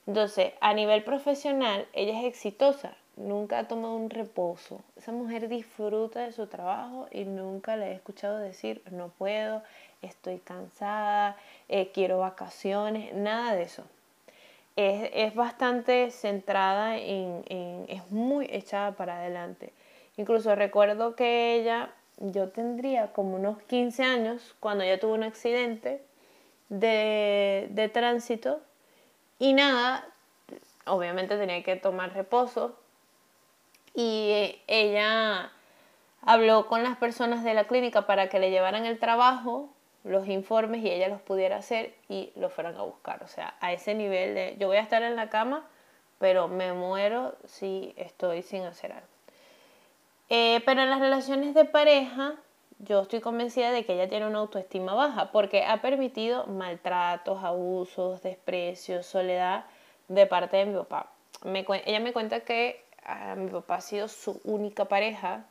Entonces, 0.06 0.52
a 0.60 0.74
nivel 0.74 1.04
profesional, 1.04 1.86
ella 1.92 2.18
es 2.20 2.24
exitosa, 2.24 2.96
nunca 3.16 3.58
ha 3.58 3.68
tomado 3.68 3.94
un 3.94 4.10
reposo. 4.10 4.80
Esa 4.96 5.12
mujer 5.12 5.48
disfruta 5.48 6.20
de 6.20 6.32
su 6.32 6.46
trabajo 6.46 7.06
y 7.10 7.24
nunca 7.24 7.76
le 7.76 7.88
he 7.88 7.94
escuchado 7.94 8.38
decir, 8.38 8.82
no 8.90 9.08
puedo, 9.08 9.62
estoy 10.02 10.38
cansada, 10.38 11.36
eh, 11.68 11.90
quiero 11.92 12.18
vacaciones, 12.18 13.14
nada 13.14 13.54
de 13.54 13.62
eso. 13.62 13.84
Es, 14.76 15.34
bastante 15.34 16.10
centrada 16.10 16.96
en, 16.96 17.44
es 17.88 18.10
muy 18.10 18.46
echada 18.50 18.92
para 18.92 19.16
adelante. 19.16 19.72
Incluso 20.16 20.54
recuerdo 20.54 21.14
que 21.14 21.54
ella, 21.54 21.90
yo 22.18 22.48
tendría 22.48 23.12
como 23.12 23.36
unos 23.36 23.62
15 23.64 24.02
años 24.02 24.54
cuando 24.60 24.84
ella 24.84 24.98
tuvo 24.98 25.14
un 25.14 25.24
accidente 25.24 26.02
de, 26.68 27.68
de 27.70 27.88
tránsito 27.88 28.60
y 29.38 29.52
nada, 29.52 30.06
obviamente 30.86 31.36
tenía 31.36 31.62
que 31.62 31.76
tomar 31.76 32.14
reposo 32.14 32.76
y 33.94 34.56
ella 34.66 35.50
habló 36.22 36.66
con 36.66 36.82
las 36.82 36.96
personas 36.96 37.44
de 37.44 37.54
la 37.54 37.64
clínica 37.64 38.06
para 38.06 38.28
que 38.28 38.38
le 38.38 38.50
llevaran 38.50 38.86
el 38.86 38.98
trabajo, 38.98 39.68
los 40.04 40.26
informes 40.28 40.82
y 40.82 40.90
ella 40.90 41.08
los 41.08 41.20
pudiera 41.20 41.56
hacer 41.56 41.94
y 42.08 42.32
lo 42.36 42.50
fueran 42.50 42.76
a 42.76 42.82
buscar. 42.82 43.22
O 43.22 43.28
sea, 43.28 43.54
a 43.60 43.72
ese 43.72 43.94
nivel 43.94 44.34
de 44.34 44.56
yo 44.58 44.68
voy 44.68 44.76
a 44.76 44.82
estar 44.82 45.02
en 45.02 45.16
la 45.16 45.28
cama, 45.28 45.66
pero 46.18 46.48
me 46.48 46.72
muero 46.72 47.34
si 47.44 47.94
estoy 47.96 48.42
sin 48.42 48.62
hacer 48.62 48.92
algo. 48.92 49.06
Eh, 50.28 50.62
pero 50.64 50.82
en 50.82 50.90
las 50.90 51.00
relaciones 51.00 51.54
de 51.54 51.64
pareja, 51.64 52.34
yo 52.78 53.02
estoy 53.02 53.20
convencida 53.20 53.70
de 53.70 53.84
que 53.84 53.94
ella 53.94 54.08
tiene 54.08 54.26
una 54.26 54.38
autoestima 54.38 54.94
baja 54.94 55.30
porque 55.30 55.64
ha 55.64 55.80
permitido 55.82 56.46
maltratos, 56.46 57.44
abusos, 57.44 58.22
desprecios, 58.22 59.06
soledad 59.06 59.66
de 60.08 60.26
parte 60.26 60.56
de 60.56 60.66
mi 60.66 60.74
papá. 60.74 61.12
ella 61.44 62.00
me 62.00 62.12
cuenta 62.12 62.40
que 62.40 62.84
a 63.04 63.34
mi 63.34 63.50
papá 63.50 63.76
ha 63.76 63.80
sido 63.80 64.08
su 64.08 64.40
única 64.44 64.86
pareja, 64.86 65.44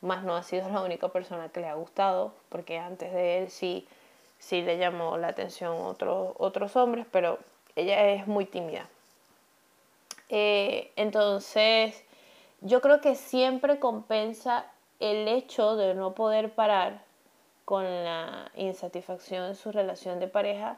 más 0.00 0.22
no 0.24 0.36
ha 0.36 0.42
sido 0.42 0.68
la 0.68 0.82
única 0.82 1.08
persona 1.08 1.48
que 1.48 1.60
le 1.60 1.68
ha 1.68 1.74
gustado, 1.74 2.32
porque 2.48 2.78
antes 2.78 3.12
de 3.12 3.38
él 3.38 3.50
sí, 3.50 3.86
sí 4.38 4.62
le 4.62 4.78
llamó 4.78 5.16
la 5.16 5.28
atención 5.28 5.76
otros, 5.80 6.34
otros 6.38 6.76
hombres, 6.76 7.06
pero 7.10 7.38
ella 7.76 8.08
es 8.10 8.26
muy 8.26 8.44
tímida. 8.44 8.88
Eh, 10.28 10.92
entonces, 10.96 12.04
yo 12.60 12.80
creo 12.80 13.00
que 13.00 13.14
siempre 13.14 13.78
compensa 13.78 14.66
el 15.00 15.28
hecho 15.28 15.76
de 15.76 15.94
no 15.94 16.14
poder 16.14 16.52
parar 16.52 17.02
con 17.64 17.84
la 17.84 18.50
insatisfacción 18.56 19.44
en 19.46 19.54
su 19.54 19.72
relación 19.72 20.20
de 20.20 20.28
pareja, 20.28 20.76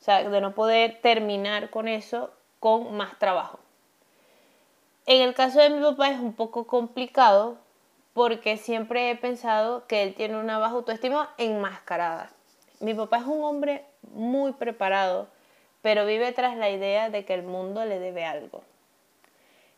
o 0.00 0.04
sea, 0.04 0.28
de 0.28 0.40
no 0.40 0.54
poder 0.54 1.00
terminar 1.00 1.70
con 1.70 1.88
eso 1.88 2.30
con 2.60 2.94
más 2.96 3.18
trabajo. 3.18 3.58
En 5.06 5.22
el 5.22 5.34
caso 5.34 5.60
de 5.60 5.70
mi 5.70 5.80
papá 5.80 6.10
es 6.10 6.18
un 6.18 6.32
poco 6.32 6.66
complicado 6.66 7.58
porque 8.16 8.56
siempre 8.56 9.10
he 9.10 9.14
pensado 9.14 9.86
que 9.86 10.02
él 10.02 10.14
tiene 10.14 10.38
una 10.38 10.58
baja 10.58 10.72
autoestima 10.72 11.34
enmascarada. 11.36 12.30
Mi 12.80 12.94
papá 12.94 13.18
es 13.18 13.26
un 13.26 13.44
hombre 13.44 13.84
muy 14.10 14.52
preparado, 14.52 15.28
pero 15.82 16.06
vive 16.06 16.32
tras 16.32 16.56
la 16.56 16.70
idea 16.70 17.10
de 17.10 17.26
que 17.26 17.34
el 17.34 17.42
mundo 17.42 17.84
le 17.84 17.98
debe 17.98 18.24
algo. 18.24 18.64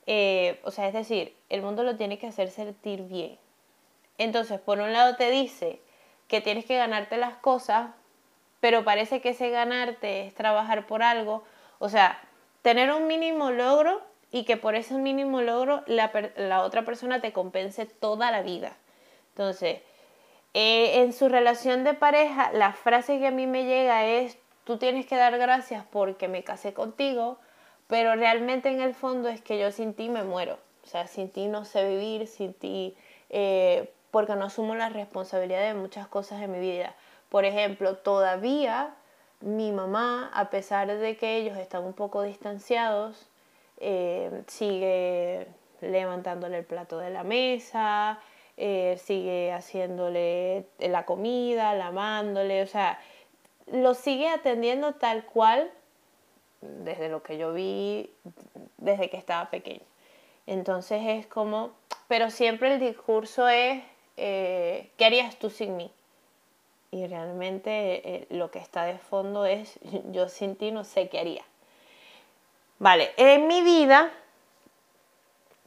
Eh, 0.06 0.60
o 0.62 0.70
sea, 0.70 0.86
es 0.86 0.94
decir, 0.94 1.34
el 1.48 1.62
mundo 1.62 1.82
lo 1.82 1.96
tiene 1.96 2.20
que 2.20 2.28
hacer 2.28 2.52
sentir 2.52 3.02
bien. 3.02 3.36
Entonces, 4.18 4.60
por 4.60 4.78
un 4.78 4.92
lado 4.92 5.16
te 5.16 5.32
dice 5.32 5.80
que 6.28 6.40
tienes 6.40 6.64
que 6.64 6.76
ganarte 6.76 7.16
las 7.16 7.34
cosas, 7.38 7.90
pero 8.60 8.84
parece 8.84 9.20
que 9.20 9.30
ese 9.30 9.50
ganarte 9.50 10.28
es 10.28 10.34
trabajar 10.36 10.86
por 10.86 11.02
algo. 11.02 11.42
O 11.80 11.88
sea, 11.88 12.20
tener 12.62 12.92
un 12.92 13.08
mínimo 13.08 13.50
logro 13.50 14.00
y 14.30 14.44
que 14.44 14.56
por 14.56 14.74
ese 14.74 14.94
mínimo 14.94 15.40
logro 15.40 15.82
la, 15.86 16.12
la 16.36 16.62
otra 16.62 16.84
persona 16.84 17.20
te 17.20 17.32
compense 17.32 17.86
toda 17.86 18.30
la 18.30 18.42
vida. 18.42 18.76
Entonces, 19.30 19.80
eh, 20.54 21.02
en 21.02 21.12
su 21.12 21.28
relación 21.28 21.84
de 21.84 21.94
pareja, 21.94 22.52
la 22.52 22.72
frase 22.72 23.18
que 23.18 23.28
a 23.28 23.30
mí 23.30 23.46
me 23.46 23.64
llega 23.64 24.06
es, 24.06 24.38
tú 24.64 24.78
tienes 24.78 25.06
que 25.06 25.16
dar 25.16 25.36
gracias 25.38 25.84
porque 25.90 26.28
me 26.28 26.44
casé 26.44 26.74
contigo, 26.74 27.38
pero 27.86 28.16
realmente 28.16 28.68
en 28.68 28.80
el 28.80 28.94
fondo 28.94 29.28
es 29.28 29.40
que 29.40 29.58
yo 29.58 29.70
sin 29.70 29.94
ti 29.94 30.08
me 30.08 30.24
muero. 30.24 30.58
O 30.84 30.86
sea, 30.86 31.06
sin 31.06 31.30
ti 31.30 31.48
no 31.48 31.64
sé 31.64 31.88
vivir, 31.88 32.26
sin 32.26 32.54
ti 32.54 32.96
eh, 33.30 33.92
porque 34.10 34.34
no 34.36 34.46
asumo 34.46 34.74
la 34.74 34.88
responsabilidad 34.88 35.62
de 35.62 35.74
muchas 35.74 36.08
cosas 36.08 36.42
en 36.42 36.50
mi 36.52 36.58
vida. 36.58 36.94
Por 37.28 37.44
ejemplo, 37.44 37.96
todavía 37.96 38.94
mi 39.40 39.70
mamá, 39.70 40.30
a 40.34 40.50
pesar 40.50 40.88
de 40.88 41.16
que 41.16 41.36
ellos 41.36 41.56
están 41.58 41.84
un 41.84 41.92
poco 41.92 42.22
distanciados, 42.22 43.28
eh, 43.80 44.42
sigue 44.46 45.46
levantándole 45.80 46.58
el 46.58 46.64
plato 46.64 46.98
de 46.98 47.10
la 47.10 47.22
mesa, 47.22 48.20
eh, 48.56 48.98
sigue 49.02 49.52
haciéndole 49.52 50.66
la 50.78 51.04
comida, 51.04 51.74
lavándole, 51.74 52.62
o 52.62 52.66
sea, 52.66 52.98
lo 53.66 53.94
sigue 53.94 54.28
atendiendo 54.28 54.94
tal 54.94 55.24
cual 55.24 55.70
desde 56.60 57.08
lo 57.08 57.22
que 57.22 57.38
yo 57.38 57.52
vi 57.52 58.10
desde 58.78 59.10
que 59.10 59.16
estaba 59.16 59.50
pequeño. 59.50 59.84
Entonces 60.46 61.02
es 61.04 61.26
como, 61.26 61.70
pero 62.08 62.30
siempre 62.30 62.74
el 62.74 62.80
discurso 62.80 63.48
es 63.48 63.82
eh, 64.16 64.90
¿qué 64.96 65.04
harías 65.04 65.38
tú 65.38 65.50
sin 65.50 65.76
mí? 65.76 65.92
Y 66.90 67.06
realmente 67.06 68.26
lo 68.30 68.50
que 68.50 68.58
está 68.58 68.84
de 68.84 68.98
fondo 68.98 69.44
es, 69.44 69.78
yo 70.10 70.28
sin 70.28 70.56
ti 70.56 70.72
no 70.72 70.82
sé 70.82 71.08
qué 71.08 71.20
haría. 71.20 71.44
Vale, 72.80 73.10
en 73.16 73.48
mi 73.48 73.62
vida, 73.62 74.12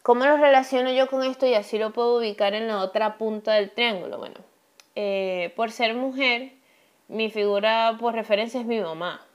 ¿cómo 0.01 0.25
lo 0.25 0.37
relaciono 0.37 0.91
yo 0.91 1.07
con 1.07 1.23
esto 1.23 1.45
y 1.45 1.53
así 1.55 1.77
lo 1.77 1.91
puedo 1.91 2.17
ubicar 2.17 2.53
en 2.53 2.67
la 2.69 2.79
otra 2.79 3.17
punta 3.17 3.51
del 3.53 3.69
triángulo? 3.69 4.17
Bueno, 4.17 4.35
eh, 4.95 5.51
por 5.57 5.71
ser 5.71 5.93
mujer, 5.93 6.53
mi 7.09 7.29
figura 7.29 7.97
por 7.99 8.13
referencia 8.13 8.61
es 8.61 8.65
mi 8.65 8.79
mamá. 8.79 9.25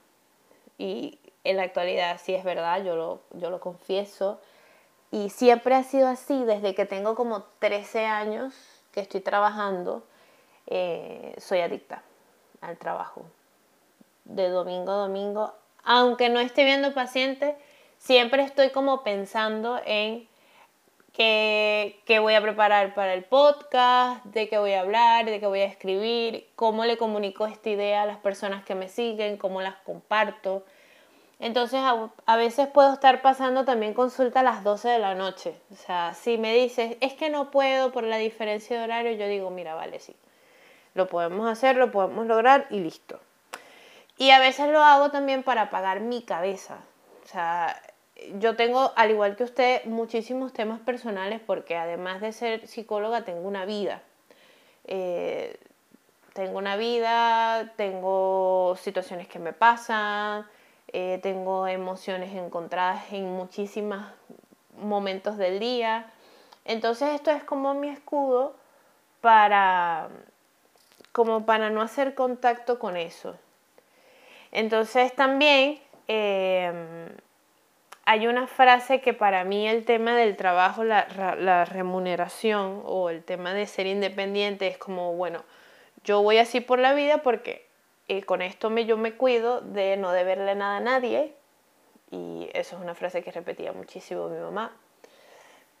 Y 0.79 1.19
en 1.43 1.57
la 1.57 1.63
actualidad 1.63 2.19
sí 2.19 2.33
es 2.33 2.43
verdad, 2.43 2.83
yo 2.83 2.95
lo, 2.95 3.21
yo 3.33 3.51
lo 3.51 3.59
confieso. 3.59 4.41
Y 5.11 5.29
siempre 5.29 5.75
ha 5.75 5.83
sido 5.83 6.07
así 6.07 6.43
desde 6.45 6.73
que 6.73 6.85
tengo 6.85 7.13
como 7.13 7.43
13 7.59 8.07
años 8.07 8.55
que 8.91 9.01
estoy 9.01 9.21
trabajando, 9.21 10.03
eh, 10.65 11.35
soy 11.37 11.59
adicta 11.59 12.01
al 12.59 12.77
trabajo. 12.77 13.23
De 14.25 14.49
domingo 14.49 14.91
a 14.91 14.95
domingo, 14.95 15.53
aunque 15.83 16.29
no 16.29 16.39
esté 16.39 16.65
viendo 16.65 16.93
pacientes, 16.95 17.55
siempre 17.97 18.43
estoy 18.43 18.69
como 18.69 19.03
pensando 19.03 19.81
en 19.85 20.27
qué, 21.13 21.99
qué 22.05 22.19
voy 22.19 22.35
a 22.35 22.41
preparar 22.41 22.93
para 22.93 23.13
el 23.13 23.23
podcast, 23.23 24.23
de 24.25 24.47
qué 24.49 24.57
voy 24.57 24.73
a 24.73 24.81
hablar, 24.81 25.25
de 25.25 25.39
qué 25.39 25.47
voy 25.47 25.61
a 25.61 25.65
escribir, 25.65 26.47
cómo 26.55 26.85
le 26.85 26.97
comunico 26.97 27.45
esta 27.45 27.69
idea 27.69 28.03
a 28.03 28.05
las 28.05 28.17
personas 28.17 28.63
que 28.63 28.75
me 28.75 28.87
siguen, 28.87 29.37
cómo 29.37 29.61
las 29.61 29.75
comparto. 29.77 30.63
Entonces 31.39 31.79
a, 32.25 32.35
veces 32.35 32.67
puedo 32.67 32.93
estar 32.93 33.21
pasando 33.21 33.63
también 33.63 33.93
consulta 33.93 34.39
a 34.39 34.43
las 34.43 34.63
12 34.63 34.89
de 34.89 34.99
la 34.99 35.13
noche. 35.13 35.55
O 35.71 35.75
sea, 35.75 36.13
si 36.15 36.37
me 36.37 36.53
dices, 36.53 36.97
es 36.99 37.13
que 37.13 37.29
no 37.29 37.51
puedo 37.51 37.91
por 37.91 38.03
la 38.03 38.17
diferencia 38.17 38.77
de 38.77 38.83
horario, 38.83 39.11
yo 39.11 39.27
digo, 39.27 39.49
mira, 39.51 39.75
vale, 39.75 39.99
sí. 39.99 40.15
Lo 40.95 41.07
podemos 41.07 41.47
hacer, 41.47 41.75
lo 41.75 41.91
podemos 41.91 42.25
lograr 42.25 42.65
y 42.71 42.79
listo. 42.79 43.19
Y 44.17 44.31
a 44.31 44.39
veces 44.39 44.69
lo 44.69 44.81
hago 44.81 45.11
también 45.11 45.43
para 45.43 45.63
apagar 45.63 45.99
mi 45.99 46.23
cabeza. 46.23 46.79
O 47.27 47.29
sea, 47.29 47.81
yo 48.39 48.55
tengo, 48.55 48.93
al 48.95 49.11
igual 49.11 49.35
que 49.35 49.43
usted, 49.43 49.83
muchísimos 49.83 50.53
temas 50.53 50.79
personales 50.79 51.41
porque 51.45 51.75
además 51.75 52.21
de 52.21 52.31
ser 52.31 52.65
psicóloga, 52.67 53.25
tengo 53.25 53.45
una 53.45 53.65
vida. 53.65 54.01
Eh, 54.85 55.59
tengo 56.31 56.57
una 56.57 56.77
vida, 56.77 57.73
tengo 57.75 58.77
situaciones 58.81 59.27
que 59.27 59.39
me 59.39 59.51
pasan, 59.51 60.47
eh, 60.93 61.19
tengo 61.21 61.67
emociones 61.67 62.33
encontradas 62.33 63.11
en 63.11 63.29
muchísimos 63.29 64.05
momentos 64.79 65.37
del 65.37 65.59
día. 65.59 66.09
Entonces 66.63 67.13
esto 67.13 67.31
es 67.31 67.43
como 67.43 67.73
mi 67.73 67.89
escudo 67.89 68.55
para, 69.19 70.07
como 71.11 71.45
para 71.45 71.69
no 71.71 71.81
hacer 71.81 72.15
contacto 72.15 72.79
con 72.79 72.95
eso. 72.95 73.35
Entonces 74.53 75.13
también 75.13 75.81
em, 76.07 77.09
hay 78.05 78.27
una 78.27 78.47
frase 78.47 79.01
que 79.01 79.13
para 79.13 79.43
mí 79.43 79.67
el 79.67 79.85
tema 79.85 80.15
del 80.15 80.37
trabajo, 80.37 80.83
la, 80.83 81.65
remuneración 81.65 82.81
o 82.85 83.09
el 83.09 83.23
tema 83.23 83.53
de 83.53 83.65
ser 83.67 83.85
independiente 83.85 84.67
es 84.67 84.77
como, 84.77 85.13
bueno, 85.13 85.43
yo 86.03 86.21
voy 86.21 86.37
así 86.37 86.61
por 86.61 86.79
la 86.79 86.93
vida 86.93 87.21
porque 87.21 87.67
y 88.07 88.21
con 88.21 88.41
esto 88.41 88.69
me, 88.69 88.85
yo 88.85 88.95
me 88.95 89.13
cuido 89.13 89.59
de 89.59 89.97
no 89.97 90.11
deberle 90.11 90.55
nada 90.55 90.77
a 90.77 90.79
nadie. 90.79 91.33
Y 92.09 92.49
eso 92.53 92.77
es 92.77 92.81
una 92.81 92.95
frase 92.95 93.21
que 93.21 93.31
repetía 93.31 93.73
muchísimo 93.73 94.29
mi 94.29 94.39
mamá. 94.39 94.71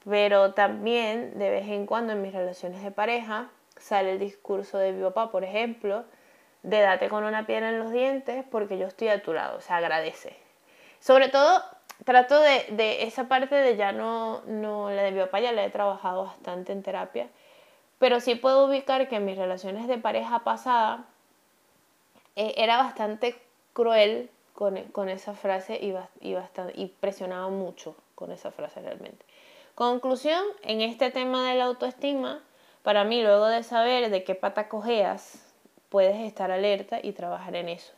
Pero 0.03 0.53
también 0.53 1.39
de 1.39 1.49
vez 1.49 1.67
en 1.69 1.85
cuando 1.85 2.13
en 2.13 2.21
mis 2.21 2.33
relaciones 2.33 2.83
de 2.83 2.91
pareja 2.91 3.49
sale 3.79 4.11
el 4.11 4.19
discurso 4.19 4.77
de 4.77 4.91
mi 4.91 5.03
papá, 5.03 5.31
por 5.31 5.43
ejemplo, 5.43 6.03
de 6.67 6.81
date 6.81 7.07
con 7.07 7.23
una 7.23 7.45
piedra 7.45 7.69
en 7.69 7.79
los 7.79 7.91
dientes 7.91 8.43
porque 8.51 8.77
yo 8.77 8.87
estoy 8.87 9.07
a 9.07 9.21
tu 9.21 9.33
lado, 9.33 9.57
o 9.57 9.73
agradece. 9.73 10.35
Sobre 10.99 11.29
todo, 11.29 11.63
trato 12.03 12.39
de, 12.41 12.65
de 12.71 13.03
esa 13.03 13.29
parte 13.29 13.55
de 13.55 13.77
ya 13.77 13.93
no, 13.93 14.41
no, 14.45 14.89
la 14.89 15.03
de 15.03 15.11
mi 15.11 15.19
papá 15.21 15.39
ya 15.39 15.53
la 15.53 15.63
he 15.63 15.69
trabajado 15.69 16.25
bastante 16.25 16.73
en 16.73 16.83
terapia, 16.83 17.29
pero 17.99 18.19
sí 18.19 18.35
puedo 18.35 18.65
ubicar 18.65 19.07
que 19.07 19.15
en 19.15 19.25
mis 19.25 19.37
relaciones 19.37 19.87
de 19.87 19.97
pareja 19.97 20.39
pasada 20.39 21.05
eh, 22.35 22.53
era 22.57 22.77
bastante 22.77 23.39
cruel 23.71 24.29
con, 24.53 25.07
esa 25.07 25.35
frase 25.35 25.79
y, 25.81 25.95
y, 26.19 26.33
bastante, 26.33 26.73
y 26.75 26.87
presionaba 26.87 27.47
mucho 27.47 27.95
con 28.15 28.31
esa 28.31 28.51
frase 28.51 28.81
realmente. 28.81 29.25
Conclusión, 29.75 30.43
en 30.63 30.81
este 30.81 31.11
tema 31.11 31.49
de 31.49 31.55
la 31.55 31.65
autoestima, 31.65 32.41
para 32.83 33.05
mí 33.05 33.21
luego 33.21 33.45
de 33.45 33.63
saber 33.63 34.09
de 34.09 34.23
qué 34.23 34.35
pata 34.35 34.67
cojeas, 34.67 35.46
puedes 35.89 36.17
estar 36.17 36.51
alerta 36.51 36.99
y 37.01 37.11
trabajar 37.13 37.55
en 37.55 37.69
eso. 37.69 37.93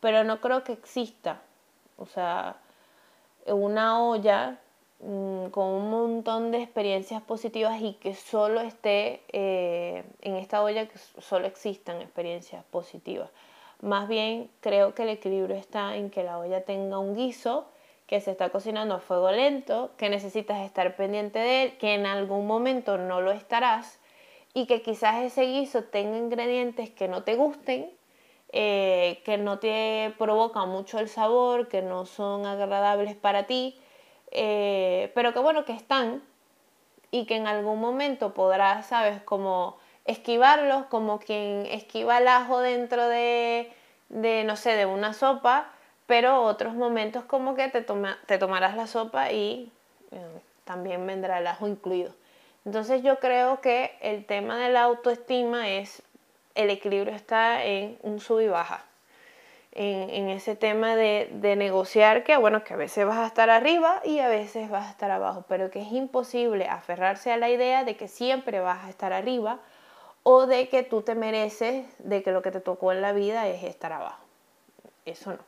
Pero 0.00 0.24
no 0.24 0.40
creo 0.40 0.64
que 0.64 0.72
exista, 0.72 1.40
o 1.96 2.06
sea, 2.06 2.56
una 3.46 4.02
olla 4.02 4.58
mm, 5.00 5.46
con 5.46 5.66
un 5.66 5.90
montón 5.90 6.50
de 6.50 6.62
experiencias 6.62 7.22
positivas 7.22 7.80
y 7.80 7.94
que 7.94 8.14
solo 8.14 8.60
esté 8.60 9.22
eh, 9.32 10.04
en 10.22 10.36
esta 10.36 10.62
olla, 10.62 10.86
que 10.86 10.98
solo 10.98 11.46
existan 11.46 12.00
experiencias 12.00 12.64
positivas. 12.64 13.30
Más 13.80 14.08
bien 14.08 14.50
creo 14.60 14.94
que 14.94 15.04
el 15.04 15.10
equilibrio 15.10 15.56
está 15.56 15.96
en 15.96 16.10
que 16.10 16.24
la 16.24 16.38
olla 16.38 16.64
tenga 16.64 16.98
un 16.98 17.14
guiso 17.14 17.66
que 18.06 18.20
se 18.20 18.30
está 18.30 18.48
cocinando 18.48 18.94
a 18.94 19.00
fuego 19.00 19.30
lento, 19.30 19.90
que 19.98 20.08
necesitas 20.08 20.64
estar 20.64 20.96
pendiente 20.96 21.38
de 21.38 21.62
él, 21.62 21.78
que 21.78 21.94
en 21.94 22.06
algún 22.06 22.46
momento 22.46 22.96
no 22.96 23.20
lo 23.20 23.32
estarás 23.32 24.00
y 24.54 24.66
que 24.66 24.82
quizás 24.82 25.22
ese 25.22 25.42
guiso 25.42 25.84
tenga 25.84 26.16
ingredientes 26.16 26.90
que 26.90 27.08
no 27.08 27.22
te 27.22 27.34
gusten, 27.36 27.90
eh, 28.52 29.20
que 29.24 29.36
no 29.38 29.58
te 29.58 30.14
provocan 30.18 30.68
mucho 30.70 30.98
el 30.98 31.08
sabor, 31.08 31.68
que 31.68 31.82
no 31.82 32.06
son 32.06 32.46
agradables 32.46 33.14
para 33.14 33.46
ti, 33.46 33.78
eh, 34.30 35.12
pero 35.14 35.32
que 35.32 35.38
bueno, 35.40 35.64
que 35.64 35.72
están 35.72 36.22
y 37.10 37.26
que 37.26 37.36
en 37.36 37.46
algún 37.46 37.80
momento 37.80 38.34
podrás, 38.34 38.86
sabes, 38.86 39.22
como 39.22 39.78
esquivarlos, 40.04 40.86
como 40.86 41.18
quien 41.18 41.66
esquiva 41.66 42.18
el 42.18 42.28
ajo 42.28 42.60
dentro 42.60 43.08
de, 43.08 43.72
de 44.08 44.44
no 44.44 44.56
sé, 44.56 44.70
de 44.76 44.86
una 44.86 45.12
sopa, 45.12 45.70
pero 46.06 46.42
otros 46.42 46.74
momentos 46.74 47.24
como 47.24 47.54
que 47.54 47.68
te, 47.68 47.82
te 47.82 48.38
tomarás 48.38 48.74
la 48.74 48.86
sopa 48.86 49.30
y 49.32 49.70
eh, 50.10 50.40
también 50.64 51.06
vendrá 51.06 51.38
el 51.38 51.46
ajo 51.46 51.68
incluido. 51.68 52.14
Entonces 52.68 53.02
yo 53.02 53.18
creo 53.18 53.62
que 53.62 53.96
el 54.02 54.26
tema 54.26 54.58
de 54.58 54.68
la 54.68 54.82
autoestima 54.82 55.70
es, 55.70 56.02
el 56.54 56.68
equilibrio 56.68 57.14
está 57.14 57.64
en 57.64 57.96
un 58.02 58.20
sub 58.20 58.40
y 58.40 58.48
baja, 58.48 58.84
en, 59.72 60.28
ese 60.28 60.54
tema 60.54 60.94
de, 60.94 61.30
negociar 61.56 62.24
que, 62.24 62.36
bueno, 62.36 62.64
que 62.64 62.74
a 62.74 62.76
veces 62.76 63.06
vas 63.06 63.16
a 63.16 63.26
estar 63.26 63.48
arriba 63.48 64.02
y 64.04 64.18
a 64.18 64.28
veces 64.28 64.68
vas 64.68 64.86
a 64.86 64.90
estar 64.90 65.10
abajo, 65.10 65.46
pero 65.48 65.70
que 65.70 65.80
es 65.80 65.90
imposible 65.92 66.68
aferrarse 66.68 67.32
a 67.32 67.38
la 67.38 67.48
idea 67.48 67.84
de 67.84 67.96
que 67.96 68.06
siempre 68.06 68.60
vas 68.60 68.84
a 68.84 68.90
estar 68.90 69.14
arriba 69.14 69.60
o 70.22 70.46
de 70.46 70.68
que 70.68 70.82
tú 70.82 71.00
te 71.00 71.14
mereces 71.14 71.86
de 72.00 72.22
que 72.22 72.32
lo 72.32 72.42
que 72.42 72.50
te 72.50 72.60
tocó 72.60 72.92
en 72.92 73.00
la 73.00 73.14
vida 73.14 73.48
es 73.48 73.64
estar 73.64 73.94
abajo. 73.94 74.22
Eso 75.06 75.30
no. 75.30 75.38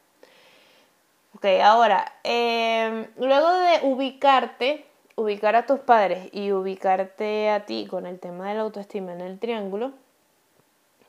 Ok, 1.37 1.45
ahora, 1.63 2.15
em, 2.25 3.09
luego 3.19 3.53
de 3.53 3.81
ubicarte, 3.83 4.87
ubicar 5.21 5.55
a 5.55 5.67
tus 5.67 5.81
padres 5.81 6.31
y 6.33 6.53
ubicarte 6.53 7.51
a 7.51 7.67
ti 7.67 7.87
con 7.89 8.07
el 8.07 8.19
tema 8.19 8.49
de 8.49 8.55
la 8.55 8.63
autoestima 8.63 9.13
en 9.13 9.21
el 9.21 9.39
triángulo, 9.39 9.93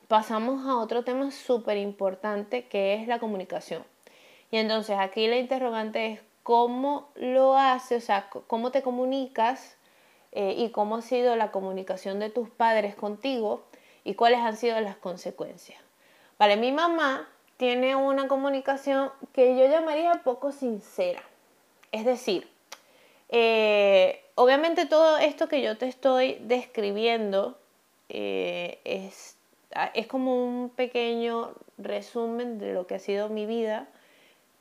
pasamos 0.06 0.66
a 0.66 0.76
otro 0.76 1.02
tema 1.02 1.30
súper 1.30 1.78
importante 1.78 2.66
que 2.66 2.94
es 2.94 3.08
la 3.08 3.18
comunicación. 3.18 3.82
Y 4.50 4.58
entonces 4.58 4.98
aquí 4.98 5.26
la 5.28 5.38
interrogante 5.38 6.12
es 6.12 6.20
cómo 6.42 7.08
lo 7.14 7.56
haces, 7.56 8.02
o 8.02 8.06
sea, 8.06 8.28
cómo 8.46 8.70
te 8.70 8.82
comunicas 8.82 9.76
eh, 10.32 10.54
y 10.58 10.68
cómo 10.70 10.96
ha 10.96 11.02
sido 11.02 11.34
la 11.36 11.50
comunicación 11.50 12.18
de 12.18 12.28
tus 12.28 12.50
padres 12.50 12.94
contigo 12.94 13.62
y 14.04 14.14
cuáles 14.14 14.40
han 14.40 14.58
sido 14.58 14.78
las 14.80 14.96
consecuencias. 14.96 15.80
Vale, 16.38 16.58
mi 16.58 16.70
mamá 16.70 17.26
tiene 17.56 17.96
una 17.96 18.28
comunicación 18.28 19.10
que 19.32 19.56
yo 19.56 19.66
llamaría 19.68 20.20
poco 20.22 20.52
sincera. 20.52 21.22
Es 21.92 22.04
decir, 22.04 22.51
eh, 23.32 24.22
obviamente 24.34 24.84
todo 24.86 25.16
esto 25.18 25.48
que 25.48 25.62
yo 25.62 25.78
te 25.78 25.88
estoy 25.88 26.36
describiendo 26.42 27.58
eh, 28.10 28.78
es, 28.84 29.38
es 29.94 30.06
como 30.06 30.44
un 30.44 30.68
pequeño 30.68 31.52
resumen 31.78 32.58
de 32.58 32.74
lo 32.74 32.86
que 32.86 32.96
ha 32.96 32.98
sido 32.98 33.30
mi 33.30 33.46
vida 33.46 33.88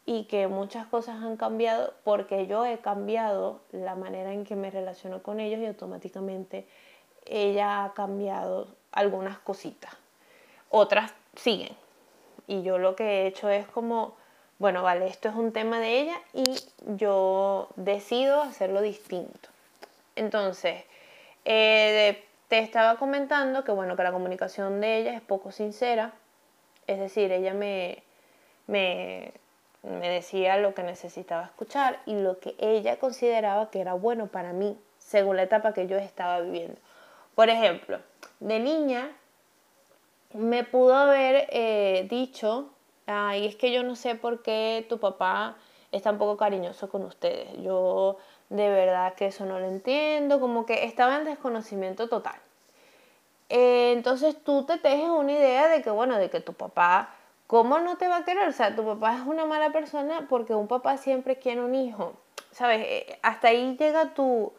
y 0.06 0.24
que 0.24 0.48
muchas 0.48 0.88
cosas 0.88 1.22
han 1.22 1.36
cambiado 1.36 1.94
porque 2.06 2.48
yo 2.48 2.66
he 2.66 2.80
cambiado 2.80 3.60
la 3.74 3.96
manera 3.96 4.32
en 4.32 4.46
que 4.46 4.56
me 4.56 4.72
relaciono 4.72 5.22
con 5.22 5.42
ellos 5.42 5.60
y 5.60 5.66
automáticamente 5.66 6.66
ella 7.26 7.84
ha 7.84 7.94
cambiado 7.94 8.68
algunas 8.94 9.38
cositas. 9.40 9.92
Otras 10.70 11.14
siguen, 11.36 11.76
y 12.48 12.64
yo 12.64 12.78
lo 12.78 12.96
que 12.96 13.04
he 13.04 13.28
hecho 13.28 13.50
es 13.50 13.68
como, 13.68 14.16
bueno, 14.62 14.84
vale, 14.84 15.08
esto 15.08 15.28
es 15.28 15.34
un 15.34 15.52
tema 15.54 15.80
de 15.80 16.02
ella 16.02 16.22
y 16.34 16.44
yo 16.96 17.70
decido 17.78 18.44
hacerlo 18.44 18.84
distinto. 18.84 19.50
Entonces, 20.16 20.84
eh, 21.46 22.24
te 22.48 22.60
estaba 22.60 23.00
comentando 23.00 23.64
que, 23.64 23.72
bueno, 23.72 23.96
que 23.96 24.04
la 24.04 24.12
comunicación 24.12 24.80
de 24.80 25.00
ella 25.00 25.16
es 25.16 25.22
poco 25.22 25.52
sincera, 25.52 26.12
es 26.86 27.00
decir, 27.00 27.32
ella 27.32 27.56
me, 27.56 28.04
me, 28.68 29.34
me 29.82 30.08
decía 30.10 30.58
lo 30.58 30.76
que 30.76 30.84
necesitaba 30.84 31.46
escuchar 31.46 32.00
y 32.06 32.14
lo 32.14 32.40
que 32.40 32.54
ella 32.60 32.98
consideraba 32.98 33.72
que 33.72 33.82
era 33.82 33.94
bueno 33.94 34.28
para 34.28 34.54
mí, 34.54 34.78
según 35.00 35.38
la 35.38 35.44
etapa 35.44 35.74
que 35.74 35.88
yo 35.88 35.98
estaba 35.98 36.40
viviendo. 36.40 36.78
Por 37.34 37.50
ejemplo, 37.50 38.00
de 38.40 38.60
niña 38.60 39.10
me 40.36 40.64
pudo 40.64 40.96
haber 40.98 41.48
eh, 41.50 42.06
dicho, 42.12 42.70
ay, 43.08 43.46
es 43.46 43.56
que 43.56 43.72
yo 43.72 43.84
no 43.84 43.96
sé 43.96 44.16
por 44.16 44.42
qué 44.42 44.86
tu 44.90 45.00
papá 45.00 45.56
es 45.92 46.02
tan 46.04 46.18
poco 46.18 46.38
cariñoso 46.38 46.90
con 46.90 47.04
ustedes. 47.04 47.50
Yo 47.62 48.18
de 48.50 48.70
verdad 48.70 49.14
que 49.14 49.28
eso 49.28 49.46
no 49.46 49.60
lo 49.60 49.68
entiendo, 49.68 50.40
como 50.40 50.66
que 50.66 50.86
estaba 50.86 51.18
en 51.18 51.26
desconocimiento 51.26 52.08
total. 52.10 52.36
Eh, 53.50 53.92
entonces 53.92 54.42
tú 54.44 54.66
te 54.66 54.78
tejes 54.78 55.10
una 55.10 55.34
idea 55.34 55.68
de 55.68 55.82
que, 55.82 55.90
bueno, 55.90 56.18
de 56.18 56.30
que 56.30 56.40
tu 56.40 56.54
papá, 56.54 57.10
¿cómo 57.48 57.80
no 57.80 57.98
te 57.98 58.08
va 58.08 58.18
a 58.18 58.24
querer? 58.26 58.48
O 58.48 58.54
sea, 58.54 58.76
tu 58.76 58.86
papá 58.86 59.16
es 59.16 59.22
una 59.26 59.46
mala 59.46 59.72
persona 59.72 60.26
porque 60.30 60.54
un 60.56 60.68
papá 60.68 60.98
siempre 60.98 61.38
quiere 61.38 61.62
un 61.62 61.76
hijo. 61.76 62.14
¿Sabes? 62.52 62.82
Eh, 62.86 63.20
hasta 63.22 63.50
ahí 63.50 63.78
llega 63.78 64.14
tu, 64.14 64.54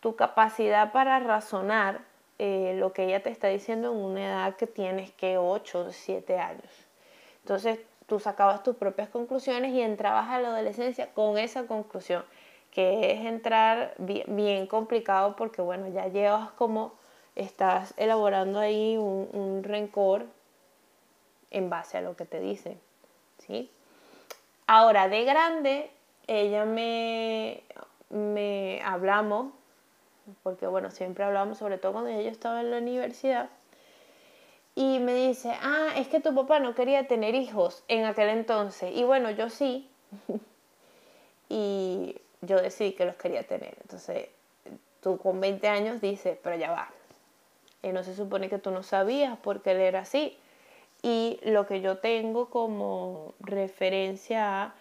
tu 0.00 0.16
capacidad 0.16 0.92
para 0.92 1.18
razonar 1.20 2.00
eh, 2.38 2.74
lo 2.78 2.92
que 2.92 3.04
ella 3.04 3.22
te 3.22 3.30
está 3.30 3.48
diciendo 3.48 3.92
en 3.92 3.98
una 3.98 4.26
edad 4.26 4.56
que 4.56 4.66
tienes 4.66 5.10
que 5.12 5.38
8 5.38 5.86
o 5.88 5.92
7 5.92 6.38
años. 6.38 6.87
Entonces 7.48 7.78
tú 8.06 8.20
sacabas 8.20 8.62
tus 8.62 8.76
propias 8.76 9.08
conclusiones 9.08 9.72
y 9.72 9.80
entrabas 9.80 10.28
a 10.28 10.38
la 10.38 10.48
adolescencia 10.48 11.14
con 11.14 11.38
esa 11.38 11.66
conclusión, 11.66 12.22
que 12.70 13.12
es 13.12 13.24
entrar 13.24 13.94
bien, 13.96 14.66
complicado 14.66 15.34
porque 15.34 15.62
bueno, 15.62 15.88
ya 15.88 16.08
llevas 16.08 16.50
como 16.50 16.92
estás 17.36 17.94
elaborando 17.96 18.58
ahí 18.58 18.98
un, 18.98 19.62
rencor 19.64 20.26
en 21.50 21.70
base 21.70 21.96
a 21.96 22.02
lo 22.02 22.16
que 22.16 22.26
te 22.26 22.38
dicen. 22.38 22.78
¿sí? 23.38 23.70
Ahora, 24.66 25.08
de 25.08 25.24
grande, 25.24 25.90
ella 26.26 26.66
me, 26.66 27.62
me 28.10 28.82
hablamos 28.84 29.54
porque 30.42 30.66
bueno, 30.66 30.90
siempre 30.90 31.24
hablamos, 31.24 31.56
sobre 31.56 31.78
todo 31.78 31.92
cuando 31.94 32.10
yo 32.10 32.28
estaba 32.28 32.60
en 32.60 32.72
la 32.72 32.76
universidad, 32.76 33.48
y 34.78 35.00
me 35.00 35.12
dice, 35.12 35.50
ah, 35.60 35.88
es 35.96 36.06
que 36.06 36.20
tu 36.20 36.32
papá 36.36 36.60
no 36.60 36.72
quería 36.76 37.08
tener 37.08 37.34
hijos 37.34 37.82
en 37.88 38.04
aquel 38.04 38.28
entonces, 38.28 38.92
y 38.94 39.02
bueno, 39.02 39.28
yo 39.32 39.50
sí, 39.50 39.90
y 41.48 42.14
yo 42.42 42.62
decidí 42.62 42.92
que 42.92 43.04
los 43.04 43.16
quería 43.16 43.42
tener, 43.44 43.76
entonces 43.80 44.28
tú 45.00 45.18
con 45.18 45.40
20 45.40 45.66
años 45.66 46.00
dices, 46.00 46.38
pero 46.44 46.54
ya 46.54 46.70
va, 46.70 46.90
y 47.82 47.88
no 47.88 48.04
se 48.04 48.14
supone 48.14 48.48
que 48.48 48.58
tú 48.58 48.70
no 48.70 48.84
sabías 48.84 49.36
porque 49.42 49.72
él 49.72 49.80
era 49.80 50.02
así, 50.02 50.38
y 51.02 51.40
lo 51.42 51.66
que 51.66 51.80
yo 51.80 51.98
tengo 51.98 52.48
como 52.48 53.34
referencia 53.40 54.62
a 54.62 54.74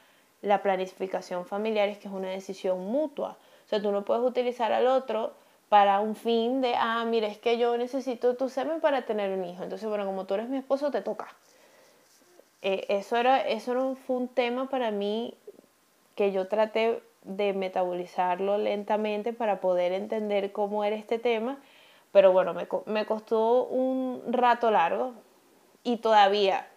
la 0.44 0.62
planificación 0.62 1.48
familiar 1.48 1.90
es 1.90 1.98
que 1.98 2.08
es 2.08 2.14
una 2.14 2.30
decisión 2.30 2.82
mutua. 2.82 3.38
O 3.66 3.70
sea, 3.70 3.82
tú 3.82 3.92
no 3.92 4.06
puedes 4.06 4.24
utilizar 4.24 4.72
al 4.72 4.88
otro 4.88 5.34
para 5.70 6.00
un 6.00 6.16
fin 6.16 6.62
de, 6.62 6.76
ah, 6.76 7.04
mira, 7.06 7.28
es 7.28 7.38
que 7.38 7.58
yo 7.58 7.78
necesito 7.78 8.36
tu 8.36 8.50
semen 8.50 8.80
para 8.80 9.06
tener 9.06 9.38
un 9.38 9.44
hijo. 9.44 9.64
Entonces, 9.64 9.88
bueno, 9.88 10.06
como 10.06 10.26
tú 10.26 10.36
eres 10.36 10.50
mi 10.50 10.58
esposo, 10.58 10.92
te 10.92 11.02
toca. 11.02 11.28
Eh, 12.62 12.86
eso 12.90 13.18
era, 13.18 13.42
eso 13.42 13.96
fue 14.08 14.16
un 14.16 14.28
tema 14.28 14.70
para 14.70 14.92
mí 14.92 15.34
que 16.16 16.32
yo 16.32 16.48
traté 16.48 17.02
de 17.24 17.54
metabolizarlo 17.54 18.58
lentamente 18.58 19.34
para 19.34 19.60
poder 19.60 19.92
entender 19.92 20.52
cómo 20.52 20.84
era 20.84 20.96
este 20.96 21.20
tema, 21.20 21.60
pero 22.12 22.32
bueno, 22.32 22.54
me, 22.54 22.68
me 22.86 23.06
costó 23.06 23.66
un 23.66 24.24
rato 24.30 24.72
largo 24.72 25.14
y 25.84 25.98
todavía 25.98 26.68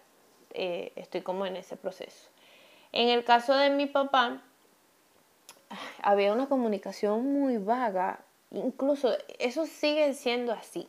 eh, 0.53 0.91
estoy 0.95 1.21
como 1.21 1.45
en 1.45 1.55
ese 1.55 1.77
proceso. 1.77 2.29
En 2.91 3.07
el 3.07 3.23
caso 3.23 3.55
de 3.55 3.69
mi 3.69 3.85
papá, 3.85 4.41
había 6.01 6.33
una 6.33 6.47
comunicación 6.47 7.33
muy 7.33 7.57
vaga, 7.57 8.19
incluso 8.51 9.15
eso 9.39 9.65
sigue 9.65 10.13
siendo 10.13 10.51
así. 10.51 10.87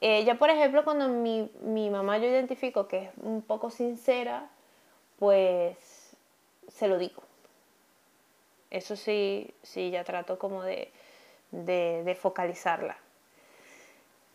Eh, 0.00 0.24
ya 0.24 0.34
por 0.36 0.50
ejemplo 0.50 0.84
cuando 0.84 1.08
mi, 1.08 1.50
mi, 1.62 1.88
mamá 1.88 2.18
yo 2.18 2.26
identifico 2.26 2.86
que 2.86 3.04
es 3.04 3.10
un 3.22 3.42
poco 3.42 3.70
sincera, 3.70 4.48
pues 5.18 5.76
se 6.68 6.88
lo 6.88 6.98
digo. 6.98 7.22
Eso 8.70 8.96
sí, 8.96 9.54
sí, 9.62 9.90
ya 9.90 10.04
trato 10.04 10.38
como 10.38 10.62
de, 10.62 10.90
de, 11.50 12.14
focalizarla. 12.20 12.96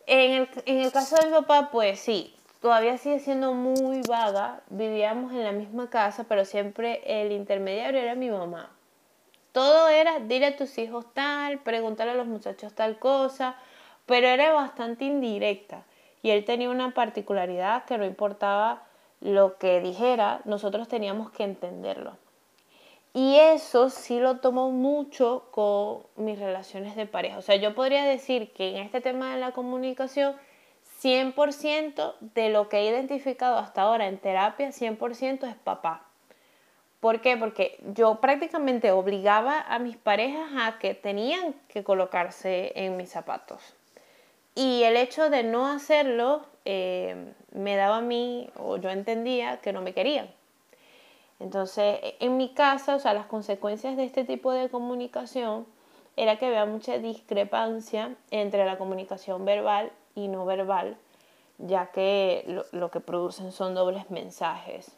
En 0.07 0.31
el, 0.31 0.49
en 0.65 0.79
el 0.79 0.91
caso 0.91 1.15
de 1.17 1.27
mi 1.27 1.33
papá, 1.33 1.69
pues 1.71 1.99
sí, 1.99 2.33
todavía 2.59 2.97
sigue 2.97 3.19
siendo 3.19 3.53
muy 3.53 4.01
vaga. 4.07 4.61
Vivíamos 4.69 5.31
en 5.33 5.43
la 5.43 5.51
misma 5.51 5.89
casa, 5.89 6.25
pero 6.27 6.45
siempre 6.45 7.01
el 7.05 7.31
intermediario 7.31 8.01
era 8.01 8.15
mi 8.15 8.31
mamá. 8.31 8.71
Todo 9.51 9.89
era, 9.89 10.19
dile 10.19 10.47
a 10.47 10.55
tus 10.55 10.77
hijos 10.77 11.05
tal, 11.13 11.59
preguntarle 11.59 12.13
a 12.13 12.15
los 12.15 12.27
muchachos 12.27 12.73
tal 12.73 12.99
cosa, 12.99 13.55
pero 14.05 14.27
era 14.27 14.53
bastante 14.53 15.05
indirecta. 15.05 15.83
Y 16.23 16.29
él 16.29 16.45
tenía 16.45 16.69
una 16.69 16.93
particularidad 16.93 17.85
que 17.85 17.97
no 17.97 18.05
importaba 18.05 18.83
lo 19.19 19.57
que 19.57 19.81
dijera, 19.81 20.41
nosotros 20.45 20.87
teníamos 20.87 21.31
que 21.31 21.43
entenderlo. 21.43 22.17
Y 23.13 23.35
eso 23.35 23.89
sí 23.89 24.19
lo 24.19 24.37
tomo 24.37 24.71
mucho 24.71 25.47
con 25.51 26.03
mis 26.15 26.39
relaciones 26.39 26.95
de 26.95 27.05
pareja. 27.05 27.37
O 27.37 27.41
sea, 27.41 27.57
yo 27.57 27.75
podría 27.75 28.05
decir 28.05 28.53
que 28.53 28.77
en 28.77 28.77
este 28.77 29.01
tema 29.01 29.33
de 29.33 29.39
la 29.39 29.51
comunicación, 29.51 30.35
100% 31.01 32.15
de 32.21 32.49
lo 32.49 32.69
que 32.69 32.77
he 32.77 32.89
identificado 32.89 33.57
hasta 33.57 33.81
ahora 33.81 34.07
en 34.07 34.17
terapia, 34.17 34.71
100% 34.71 35.45
es 35.45 35.55
papá. 35.55 36.11
¿Por 37.01 37.19
qué? 37.19 37.35
Porque 37.35 37.77
yo 37.93 38.21
prácticamente 38.21 38.91
obligaba 38.91 39.59
a 39.59 39.79
mis 39.79 39.97
parejas 39.97 40.49
a 40.57 40.79
que 40.79 40.93
tenían 40.93 41.53
que 41.67 41.83
colocarse 41.83 42.71
en 42.75 42.95
mis 42.95 43.09
zapatos. 43.09 43.75
Y 44.55 44.83
el 44.83 44.95
hecho 44.95 45.29
de 45.29 45.43
no 45.43 45.67
hacerlo 45.67 46.45
eh, 46.63 47.33
me 47.51 47.75
daba 47.75 47.97
a 47.97 48.01
mí, 48.01 48.49
o 48.57 48.77
yo 48.77 48.89
entendía, 48.89 49.57
que 49.57 49.73
no 49.73 49.81
me 49.81 49.93
querían. 49.93 50.29
Entonces, 51.39 51.99
en 52.19 52.37
mi 52.37 52.49
casa, 52.53 52.95
o 52.95 52.99
sea, 52.99 53.13
las 53.13 53.25
consecuencias 53.25 53.97
de 53.97 54.03
este 54.03 54.23
tipo 54.23 54.51
de 54.51 54.69
comunicación 54.69 55.65
era 56.15 56.37
que 56.37 56.45
había 56.45 56.65
mucha 56.65 56.99
discrepancia 56.99 58.15
entre 58.29 58.63
la 58.63 58.77
comunicación 58.77 59.43
verbal 59.43 59.91
y 60.13 60.27
no 60.27 60.45
verbal, 60.45 60.97
ya 61.57 61.87
que 61.87 62.63
lo, 62.71 62.91
que 62.91 62.99
producen 62.99 63.51
son 63.51 63.73
dobles 63.73 64.11
mensajes. 64.11 64.95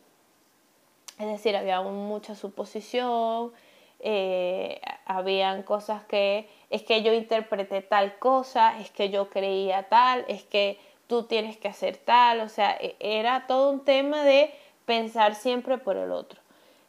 Es 1.23 1.29
decir, 1.29 1.55
había 1.55 1.81
mucha 1.81 2.35
suposición, 2.35 3.53
eh, 3.99 4.81
habían 5.05 5.63
cosas 5.63 6.03
que 6.03 6.49
es 6.69 6.83
que 6.83 7.01
yo 7.03 7.13
interpreté 7.13 7.81
tal 7.81 8.19
cosa, 8.19 8.77
es 8.81 8.91
que 8.91 9.09
yo 9.09 9.29
creía 9.29 9.83
tal, 9.83 10.25
es 10.27 10.43
que 10.43 10.77
tú 11.07 11.23
tienes 11.23 11.55
que 11.57 11.69
hacer 11.69 11.95
tal, 11.95 12.41
o 12.41 12.49
sea, 12.49 12.75
e, 12.79 12.97
era 12.99 13.47
todo 13.47 13.71
un 13.71 13.85
tema 13.85 14.23
de 14.25 14.53
pensar 14.85 15.35
siempre 15.35 15.77
por 15.77 15.95
el 15.95 16.11
otro. 16.11 16.41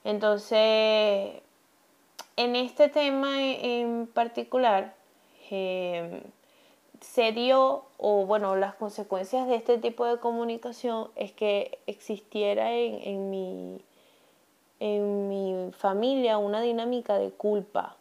Entonces, 0.03 1.41
en 2.37 2.57
este 2.57 2.89
tema 2.89 3.41
en 3.41 4.09
particular, 4.13 4.95
em, 5.51 6.23
se 7.01 7.33
dio, 7.33 7.85
o 7.99 8.27
bueno, 8.27 8.57
las 8.57 8.75
consecuencias 8.75 9.47
de 9.47 9.57
este 9.57 9.79
tipo 9.79 10.07
de 10.07 10.19
comunicación 10.19 11.11
es 11.17 11.33
que 11.33 11.79
existiera 11.87 12.73
en, 12.73 13.01
en, 13.03 13.31
mi, 13.31 13.81
en 14.85 15.29
mi 15.29 15.73
familia 15.73 16.37
una 16.37 16.61
dinámica 16.61 17.19
de 17.19 17.31
culpa. 17.31 17.97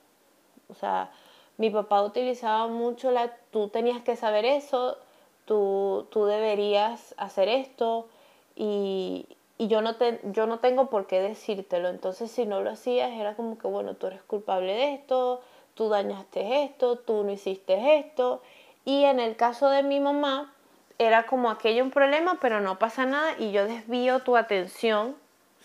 O 0.68 0.76
sea, 0.76 1.12
mi 1.58 1.70
papá 1.70 2.04
utilizaba 2.04 2.68
mucho 2.68 3.10
la, 3.10 3.38
tú 3.52 3.70
tenías 3.70 4.02
que 4.02 4.18
saber 4.18 4.44
eso, 4.44 4.98
tú, 5.46 6.08
tú 6.12 6.26
deberías 6.26 7.16
hacer 7.18 7.48
esto, 7.48 8.10
y, 8.58 9.26
y 9.58 9.68
yo 9.68 9.82
no, 9.82 9.96
te, 9.96 10.20
yo 10.24 10.46
no 10.46 10.60
tengo 10.60 10.90
por 10.90 11.08
qué 11.08 11.22
decírtelo. 11.22 11.88
Entonces, 11.88 12.30
si 12.30 12.46
no 12.46 12.60
lo 12.60 12.72
hacías, 12.72 13.12
era 13.14 13.36
como 13.36 13.58
que, 13.58 13.68
bueno, 13.68 13.96
tú 13.96 14.08
eres 14.08 14.22
culpable 14.24 14.74
de 14.74 14.94
esto, 14.96 15.40
tú 15.76 15.88
dañaste 15.88 16.66
esto, 16.66 16.98
tú 16.98 17.24
no 17.24 17.32
hiciste 17.32 17.98
esto. 17.98 18.42
Y 18.84 19.06
en 19.06 19.22
el 19.22 19.38
caso 19.38 19.70
de 19.70 19.84
mi 19.84 20.02
mamá, 20.02 20.54
era 21.00 21.26
como 21.28 21.50
aquello 21.50 21.82
un 21.82 21.92
problema, 21.92 22.40
pero 22.42 22.60
no 22.60 22.78
pasa 22.78 23.06
nada 23.06 23.36
y 23.40 23.52
yo 23.54 23.66
desvío 23.66 24.20
tu 24.20 24.36
atención, 24.36 25.16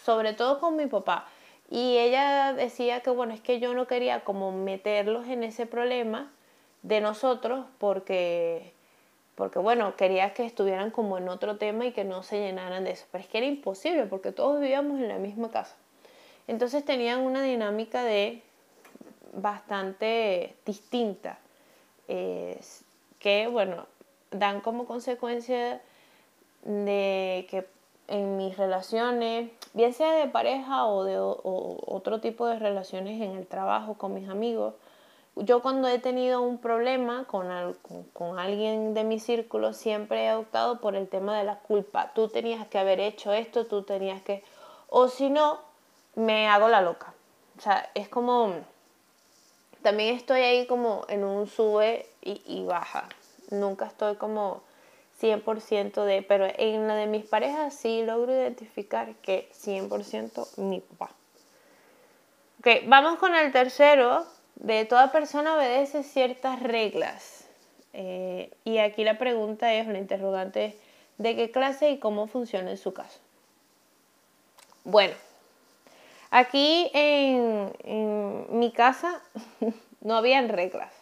sobre 0.05 0.33
todo 0.33 0.61
con 0.61 0.77
mi 0.77 0.87
papá. 0.87 1.27
Y 1.71 1.99
ella 1.99 2.55
decía 2.55 3.01
que, 3.01 3.11
bueno, 3.11 3.35
es 3.35 3.41
que 3.41 3.61
yo 3.61 3.75
no 3.75 3.87
quería 3.87 4.21
como 4.21 4.53
meterlos 4.53 5.27
en 5.29 5.43
ese 5.43 5.67
problema 5.67 6.31
de 6.83 7.01
nosotros 7.01 7.67
porque 7.79 8.73
porque 9.35 9.61
bueno, 9.61 9.95
quería 9.95 10.35
que 10.35 10.45
estuvieran 10.45 10.91
como 10.91 11.17
en 11.17 11.29
otro 11.29 11.59
tema 11.59 11.87
y 11.87 11.93
que 11.93 12.03
no 12.03 12.25
se 12.25 12.41
llenaran 12.41 12.83
de 12.83 12.91
eso, 12.91 13.07
pero 13.13 13.23
es 13.23 13.31
que 13.31 13.39
era 13.39 13.47
imposible 13.47 14.05
porque 14.07 14.33
todos 14.33 14.61
vivíamos 14.61 14.99
en 14.99 15.07
la 15.07 15.19
misma 15.19 15.53
casa. 15.53 15.77
Entonces 16.49 16.85
tenían 16.85 17.21
una 17.21 17.41
dinámica 17.41 18.03
de 18.03 18.43
bastante 19.33 20.57
distinta, 20.67 21.39
que 22.09 23.49
bueno, 23.49 23.87
dan 24.33 24.61
como 24.61 24.87
consecuencia 24.87 25.81
de 26.65 27.47
que 27.49 27.65
en 28.09 28.37
mis 28.37 28.57
relaciones, 28.57 29.51
bien 29.75 29.93
sea 29.93 30.13
de 30.13 30.27
pareja 30.27 30.87
o 30.87 31.05
de 31.05 31.19
otro 31.21 32.21
tipo 32.21 32.47
de 32.47 32.59
relaciones 32.59 33.21
en 33.21 33.37
el 33.37 33.47
trabajo 33.47 33.95
con 33.95 34.15
mis 34.15 34.29
amigos, 34.29 34.75
yo 35.37 35.63
cuando 35.63 35.89
he 35.89 35.99
tenido 35.99 36.43
un 36.43 36.59
problema 36.59 37.25
con, 37.25 37.77
con, 38.13 38.39
alguien 38.39 38.95
de 38.95 39.05
mi 39.05 39.21
círculo, 39.21 39.73
siempre 39.73 40.27
he 40.27 40.35
optado 40.35 40.81
por 40.81 40.97
el 40.97 41.09
tema 41.09 41.39
de 41.39 41.45
la 41.45 41.59
culpa. 41.61 42.11
Tú 42.15 42.29
tenías 42.29 42.67
que 42.67 42.79
haber 42.79 42.99
hecho 42.99 43.33
esto, 43.33 43.67
tú 43.67 43.83
tenías 43.83 44.21
que... 44.23 44.43
O 44.89 45.09
si 45.09 45.31
no, 45.31 45.59
me 46.17 46.49
hago 46.49 46.69
la 46.69 46.81
loca. 46.81 47.15
O 47.57 47.61
sea, 47.61 47.89
es 47.95 48.09
como... 48.09 48.53
También 49.83 50.17
estoy 50.17 50.41
ahí 50.41 50.67
como 50.67 51.05
en 51.09 51.23
un 51.23 51.47
sube 51.47 52.07
y, 52.21 52.43
y 52.45 52.65
baja. 52.65 53.09
Nunca 53.51 53.87
estoy 53.87 54.17
como 54.17 54.63
100% 55.21 56.05
de... 56.05 56.23
Pero 56.23 56.47
en 56.57 56.87
la 56.89 56.95
de 56.95 57.07
mis 57.07 57.25
parejas 57.25 57.75
sí 57.75 58.03
logro 58.03 58.33
identificar 58.33 59.15
que 59.17 59.51
100% 59.53 60.59
mi 60.59 60.81
papá. 60.81 61.11
Ok, 62.61 62.69
vamos 62.87 63.19
con 63.19 63.35
el 63.35 63.53
tercero, 63.53 64.27
de 64.57 64.85
toda 64.85 65.13
persona 65.13 65.57
obedece 65.57 66.03
ciertas 66.03 66.61
reglas. 66.61 67.47
Eh, 67.93 68.51
y 68.65 68.79
aquí 68.79 69.05
la 69.05 69.19
pregunta 69.19 69.73
es, 69.75 69.87
la 69.87 69.99
interrogante 69.99 70.77
¿de 71.19 71.37
qué 71.37 71.51
clase 71.51 71.91
y 71.91 71.99
cómo 71.99 72.27
funciona 72.27 72.71
en 72.71 72.79
su 72.79 72.95
caso? 72.95 73.19
Bueno, 74.85 75.15
aquí 76.31 76.91
en, 76.95 77.73
mi 78.59 78.73
casa 78.73 79.21
no 80.01 80.17
habían 80.17 80.49
reglas. 80.49 80.93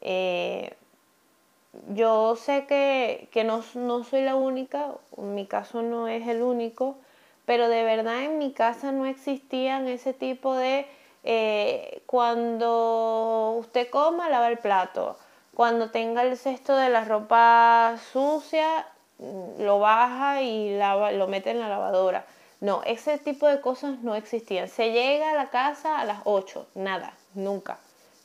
Eh, 0.00 0.74
yo 1.88 2.36
sé 2.36 2.66
que, 2.66 3.44
no, 3.44 3.62
no, 3.74 4.04
soy 4.04 4.22
la 4.22 4.34
única, 4.34 4.94
mi 5.16 5.46
caso 5.46 5.82
no 5.82 6.08
es 6.08 6.26
el 6.26 6.42
único, 6.42 6.98
pero 7.46 7.68
de 7.68 7.84
verdad 7.84 8.24
en 8.24 8.38
mi 8.38 8.52
casa 8.52 8.92
no 8.92 9.06
existían 9.06 9.88
ese 9.88 10.12
tipo 10.12 10.54
de 10.54 10.86
eh, 11.24 12.02
cuando 12.06 13.56
usted 13.58 13.88
coma, 13.90 14.28
lava 14.28 14.48
el 14.48 14.58
plato. 14.58 15.16
Cuando 15.54 15.90
tenga 15.90 16.22
el 16.22 16.36
cesto 16.36 16.76
de 16.76 16.88
la 16.88 17.04
ropa 17.04 17.96
sucia, 18.12 18.86
mm, 19.18 19.62
lo 19.62 19.78
baja 19.80 20.42
y 20.42 20.76
lava, 20.76 21.12
lo 21.12 21.28
mete 21.28 21.50
en 21.50 21.60
la 21.60 21.68
lavadora. 21.68 22.24
No, 22.60 22.82
ese 22.84 23.18
tipo 23.18 23.46
de 23.46 23.60
cosas 23.60 24.00
no 24.00 24.14
existían. 24.14 24.68
Se 24.68 24.92
llega 24.92 25.30
a 25.30 25.34
la 25.34 25.50
casa 25.50 25.98
a 25.98 26.04
las 26.04 26.20
8, 26.24 26.66
nada, 26.74 27.14
nunca. 27.34 27.78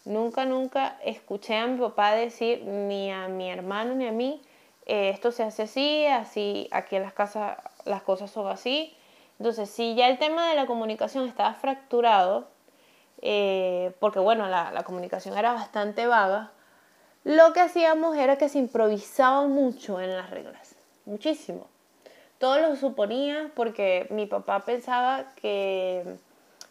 Nunca, 0.05 0.45
nunca 0.45 0.97
escuché 1.03 1.57
a 1.57 1.67
mi 1.67 1.79
papá 1.79 2.13
decir, 2.13 2.63
ni 2.63 3.11
a 3.11 3.27
mi 3.27 3.49
hermano 3.49 3.95
ni 3.95 4.07
a 4.07 4.11
mí, 4.11 4.41
eh, 4.85 5.09
esto 5.09 5.31
se 5.31 5.43
hace 5.43 5.63
así, 5.63 6.05
así, 6.05 6.67
aquí 6.71 6.95
en 6.95 7.03
las 7.03 7.13
casas 7.13 7.57
las 7.85 8.03
cosas 8.03 8.29
son 8.29 8.47
así. 8.47 8.95
Entonces, 9.39 9.69
si 9.69 9.95
ya 9.95 10.07
el 10.07 10.19
tema 10.19 10.49
de 10.49 10.55
la 10.55 10.67
comunicación 10.67 11.27
estaba 11.27 11.53
fracturado, 11.55 12.47
eh, 13.21 13.95
porque 13.99 14.19
bueno, 14.19 14.47
la, 14.47 14.83
comunicación 14.83 15.37
era 15.37 15.53
bastante 15.53 16.05
vaga, 16.05 16.51
lo 17.23 17.53
que 17.53 17.61
hacíamos 17.61 18.15
era 18.15 18.37
que 18.37 18.49
se 18.49 18.59
improvisaba 18.59 19.47
mucho 19.47 19.99
en 19.99 20.15
las 20.15 20.29
reglas, 20.29 20.75
muchísimo. 21.05 21.67
Todo 22.37 22.59
lo 22.59 22.75
suponía 22.75 23.51
porque 23.55 24.07
mi 24.11 24.27
papá 24.27 24.59
pensaba 24.65 25.31
que 25.35 26.17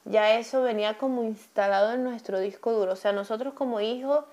ya 0.04 0.38
eso 0.38 0.62
venía 0.62 0.98
como 0.98 1.22
instalado 1.22 1.94
en 1.94 2.04
nuestro 2.04 2.38
disco 2.38 2.72
duro. 2.72 2.92
O 2.92 2.96
sea, 2.96 3.12
nosotros 3.12 3.54
como 3.54 3.80
hijos 3.80 4.24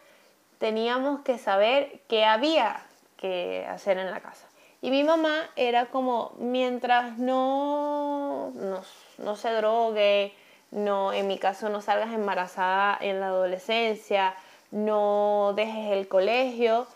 teníamos 0.60 1.22
que 1.22 1.38
saber 1.38 2.02
qué 2.08 2.26
había 2.26 2.82
que 3.18 3.66
hacer 3.70 3.98
en 3.98 4.12
la 4.12 4.20
casa. 4.20 4.48
Y 4.82 4.90
mi 4.90 5.04
mamá 5.04 5.50
era 5.56 5.86
como, 5.88 6.34
mientras 6.40 7.18
no, 7.18 8.52
no, 8.56 8.82
no 9.20 9.36
se 9.36 9.52
drogue, 9.54 10.34
no, 10.72 11.14
en 11.14 11.28
mi 11.28 11.38
caso, 11.38 11.70
no 11.70 11.82
salgas 11.82 12.14
embarazada 12.14 12.98
en 13.00 13.20
la 13.20 13.28
adolescencia, 13.28 14.36
no 14.72 15.54
dejes 15.56 15.92
el 15.92 16.08
colegio. 16.08 16.88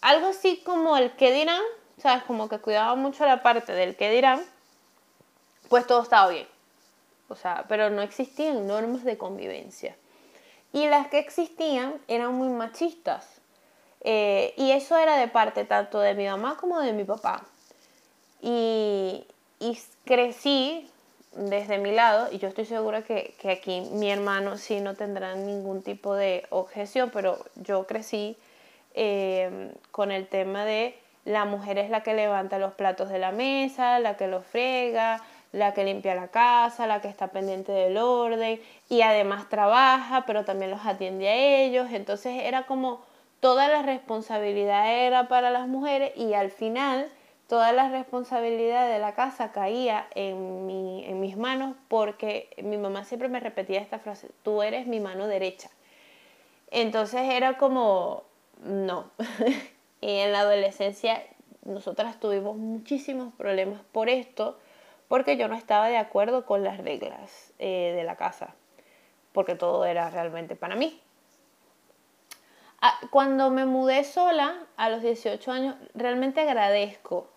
Algo 0.00 0.28
así 0.28 0.62
como 0.64 0.96
el 0.96 1.12
que 1.12 1.32
dirán, 1.32 1.62
¿sabes? 1.98 2.24
Como 2.24 2.48
que 2.48 2.58
cuidaba 2.58 2.94
mucho 2.96 3.24
la 3.24 3.42
parte 3.42 3.72
del 3.72 3.96
que 3.96 4.10
dirán, 4.10 4.42
pues 5.68 5.86
todo 5.86 6.02
estaba 6.02 6.28
bien. 6.28 6.55
O 7.28 7.36
sea, 7.36 7.64
pero 7.68 7.90
no 7.90 8.02
existían 8.02 8.66
normas 8.66 9.04
de 9.04 9.18
convivencia. 9.18 9.96
Y 10.72 10.86
las 10.88 11.08
que 11.08 11.18
existían 11.18 11.94
eran 12.08 12.34
muy 12.34 12.48
machistas. 12.48 13.40
Eh, 14.02 14.54
y 14.56 14.70
eso 14.70 14.96
era 14.96 15.16
de 15.16 15.28
parte 15.28 15.64
tanto 15.64 15.98
de 16.00 16.14
mi 16.14 16.26
mamá 16.26 16.56
como 16.58 16.80
de 16.80 16.92
mi 16.92 17.04
papá. 17.04 17.44
Y, 18.40 19.26
y 19.58 19.78
crecí 20.04 20.88
desde 21.32 21.78
mi 21.78 21.92
lado, 21.92 22.28
y 22.32 22.38
yo 22.38 22.48
estoy 22.48 22.64
segura 22.64 23.02
que, 23.02 23.34
que 23.38 23.50
aquí 23.50 23.82
mi 23.92 24.10
hermano 24.10 24.56
sí 24.56 24.80
no 24.80 24.94
tendrá 24.94 25.34
ningún 25.34 25.82
tipo 25.82 26.14
de 26.14 26.46
objeción, 26.50 27.10
pero 27.12 27.38
yo 27.56 27.86
crecí 27.86 28.36
eh, 28.94 29.72
con 29.90 30.10
el 30.10 30.26
tema 30.26 30.64
de 30.64 30.98
la 31.26 31.44
mujer 31.44 31.76
es 31.76 31.90
la 31.90 32.02
que 32.02 32.14
levanta 32.14 32.58
los 32.58 32.72
platos 32.74 33.10
de 33.10 33.18
la 33.18 33.32
mesa, 33.32 33.98
la 33.98 34.16
que 34.16 34.28
los 34.28 34.46
frega, 34.46 35.20
la 35.52 35.74
que 35.74 35.84
limpia 35.84 36.14
la 36.14 36.28
casa, 36.28 36.86
la 36.86 37.00
que 37.00 37.08
está 37.08 37.28
pendiente 37.28 37.72
del 37.72 37.96
orden 37.96 38.60
y 38.88 39.02
además 39.02 39.48
trabaja, 39.48 40.24
pero 40.26 40.44
también 40.44 40.70
los 40.70 40.84
atiende 40.84 41.28
a 41.28 41.34
ellos. 41.34 41.88
Entonces 41.92 42.42
era 42.44 42.66
como 42.66 43.00
toda 43.40 43.68
la 43.68 43.82
responsabilidad 43.82 44.92
era 44.92 45.28
para 45.28 45.50
las 45.50 45.68
mujeres 45.68 46.12
y 46.16 46.34
al 46.34 46.50
final 46.50 47.10
toda 47.48 47.72
la 47.72 47.88
responsabilidad 47.88 48.90
de 48.90 48.98
la 48.98 49.14
casa 49.14 49.52
caía 49.52 50.08
en, 50.14 50.66
mi, 50.66 51.04
en 51.04 51.20
mis 51.20 51.36
manos 51.36 51.76
porque 51.88 52.50
mi 52.62 52.76
mamá 52.76 53.04
siempre 53.04 53.28
me 53.28 53.40
repetía 53.40 53.80
esta 53.80 53.98
frase, 53.98 54.28
tú 54.42 54.62
eres 54.62 54.86
mi 54.86 55.00
mano 55.00 55.26
derecha. 55.26 55.70
Entonces 56.70 57.22
era 57.22 57.56
como, 57.56 58.24
no. 58.64 59.10
y 60.00 60.10
en 60.18 60.32
la 60.32 60.40
adolescencia 60.40 61.22
nosotras 61.64 62.18
tuvimos 62.18 62.56
muchísimos 62.56 63.32
problemas 63.34 63.80
por 63.92 64.08
esto, 64.08 64.58
porque 65.08 65.36
yo 65.36 65.48
no 65.48 65.54
estaba 65.54 65.88
de 65.88 65.96
acuerdo 65.96 66.46
con 66.46 66.64
las 66.64 66.78
reglas 66.78 67.52
eh, 67.58 67.92
de 67.96 68.04
la 68.04 68.16
casa, 68.16 68.54
porque 69.32 69.54
todo 69.54 69.84
era 69.84 70.10
realmente 70.10 70.56
para 70.56 70.76
mí. 70.76 71.00
Ah, 72.80 72.98
cuando 73.10 73.50
me 73.50 73.64
mudé 73.64 74.04
sola 74.04 74.56
a 74.76 74.90
los 74.90 75.02
18 75.02 75.50
años, 75.50 75.76
realmente 75.94 76.40
agradezco, 76.40 77.28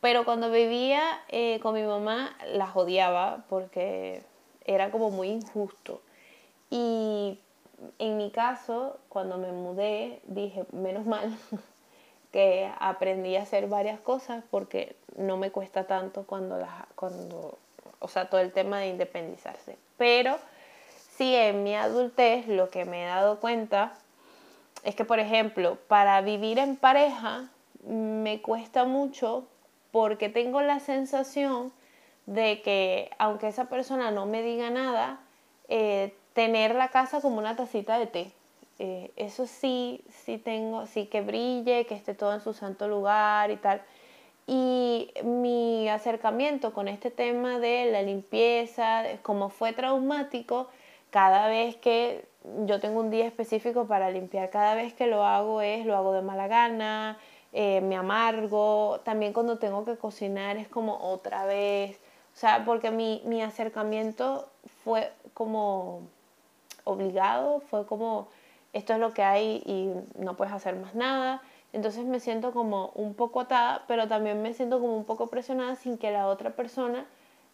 pero 0.00 0.24
cuando 0.24 0.50
vivía 0.50 1.02
eh, 1.28 1.60
con 1.60 1.74
mi 1.74 1.82
mamá 1.82 2.36
las 2.46 2.76
odiaba 2.76 3.44
porque 3.48 4.22
era 4.64 4.90
como 4.90 5.10
muy 5.10 5.28
injusto. 5.28 6.02
Y 6.70 7.38
en 7.98 8.16
mi 8.16 8.30
caso, 8.30 8.98
cuando 9.08 9.38
me 9.38 9.52
mudé, 9.52 10.20
dije, 10.24 10.64
menos 10.72 11.06
mal 11.06 11.36
que 12.32 12.70
aprendí 12.80 13.36
a 13.36 13.42
hacer 13.42 13.68
varias 13.68 14.00
cosas 14.00 14.42
porque 14.50 14.96
no 15.16 15.36
me 15.36 15.50
cuesta 15.50 15.86
tanto 15.86 16.24
cuando, 16.24 16.56
las, 16.56 16.72
cuando 16.96 17.58
o 18.00 18.08
sea, 18.08 18.28
todo 18.28 18.40
el 18.40 18.52
tema 18.52 18.80
de 18.80 18.88
independizarse. 18.88 19.76
Pero 19.98 20.38
sí, 21.16 21.34
en 21.34 21.62
mi 21.62 21.76
adultez 21.76 22.48
lo 22.48 22.70
que 22.70 22.84
me 22.84 23.04
he 23.04 23.06
dado 23.06 23.38
cuenta 23.38 23.92
es 24.82 24.96
que, 24.96 25.04
por 25.04 25.20
ejemplo, 25.20 25.78
para 25.88 26.20
vivir 26.22 26.58
en 26.58 26.76
pareja 26.76 27.50
me 27.86 28.40
cuesta 28.40 28.84
mucho 28.84 29.46
porque 29.90 30.28
tengo 30.28 30.62
la 30.62 30.80
sensación 30.80 31.72
de 32.26 32.62
que 32.62 33.10
aunque 33.18 33.48
esa 33.48 33.66
persona 33.66 34.10
no 34.10 34.26
me 34.26 34.42
diga 34.42 34.70
nada, 34.70 35.20
eh, 35.68 36.14
tener 36.32 36.74
la 36.74 36.88
casa 36.88 37.20
como 37.20 37.38
una 37.38 37.56
tacita 37.56 37.98
de 37.98 38.06
té. 38.06 38.32
Eh, 38.84 39.12
eso 39.14 39.46
sí, 39.46 40.02
sí 40.24 40.38
tengo, 40.38 40.86
sí 40.86 41.06
que 41.06 41.20
brille, 41.20 41.86
que 41.86 41.94
esté 41.94 42.14
todo 42.14 42.34
en 42.34 42.40
su 42.40 42.52
santo 42.52 42.88
lugar 42.88 43.52
y 43.52 43.56
tal. 43.56 43.80
Y 44.48 45.08
mi 45.22 45.88
acercamiento 45.88 46.72
con 46.72 46.88
este 46.88 47.12
tema 47.12 47.60
de 47.60 47.92
la 47.92 48.02
limpieza, 48.02 49.04
como 49.22 49.50
fue 49.50 49.72
traumático, 49.72 50.66
cada 51.10 51.46
vez 51.46 51.76
que 51.76 52.24
yo 52.66 52.80
tengo 52.80 52.98
un 52.98 53.10
día 53.10 53.24
específico 53.24 53.86
para 53.86 54.10
limpiar, 54.10 54.50
cada 54.50 54.74
vez 54.74 54.92
que 54.94 55.06
lo 55.06 55.24
hago 55.24 55.60
es, 55.60 55.86
lo 55.86 55.96
hago 55.96 56.12
de 56.12 56.22
mala 56.22 56.48
gana, 56.48 57.18
eh, 57.52 57.80
me 57.82 57.94
amargo, 57.94 59.00
también 59.04 59.32
cuando 59.32 59.58
tengo 59.58 59.84
que 59.84 59.96
cocinar 59.96 60.56
es 60.56 60.66
como 60.66 60.96
otra 60.96 61.44
vez, 61.44 62.00
o 62.34 62.36
sea, 62.36 62.64
porque 62.64 62.90
mi, 62.90 63.22
mi 63.26 63.42
acercamiento 63.42 64.48
fue 64.82 65.12
como 65.34 66.00
obligado, 66.82 67.60
fue 67.60 67.86
como 67.86 68.26
esto 68.72 68.94
es 68.94 68.98
lo 68.98 69.12
que 69.12 69.22
hay 69.22 69.62
y 69.66 69.90
no 70.18 70.36
puedes 70.36 70.52
hacer 70.52 70.76
más 70.76 70.94
nada. 70.94 71.42
Entonces 71.72 72.04
me 72.04 72.20
siento 72.20 72.52
como 72.52 72.88
un 72.94 73.14
poco 73.14 73.40
atada, 73.40 73.84
pero 73.86 74.08
también 74.08 74.42
me 74.42 74.54
siento 74.54 74.80
como 74.80 74.96
un 74.96 75.04
poco 75.04 75.28
presionada 75.28 75.76
sin 75.76 75.98
que 75.98 76.10
la 76.10 76.26
otra 76.26 76.50
persona 76.50 77.06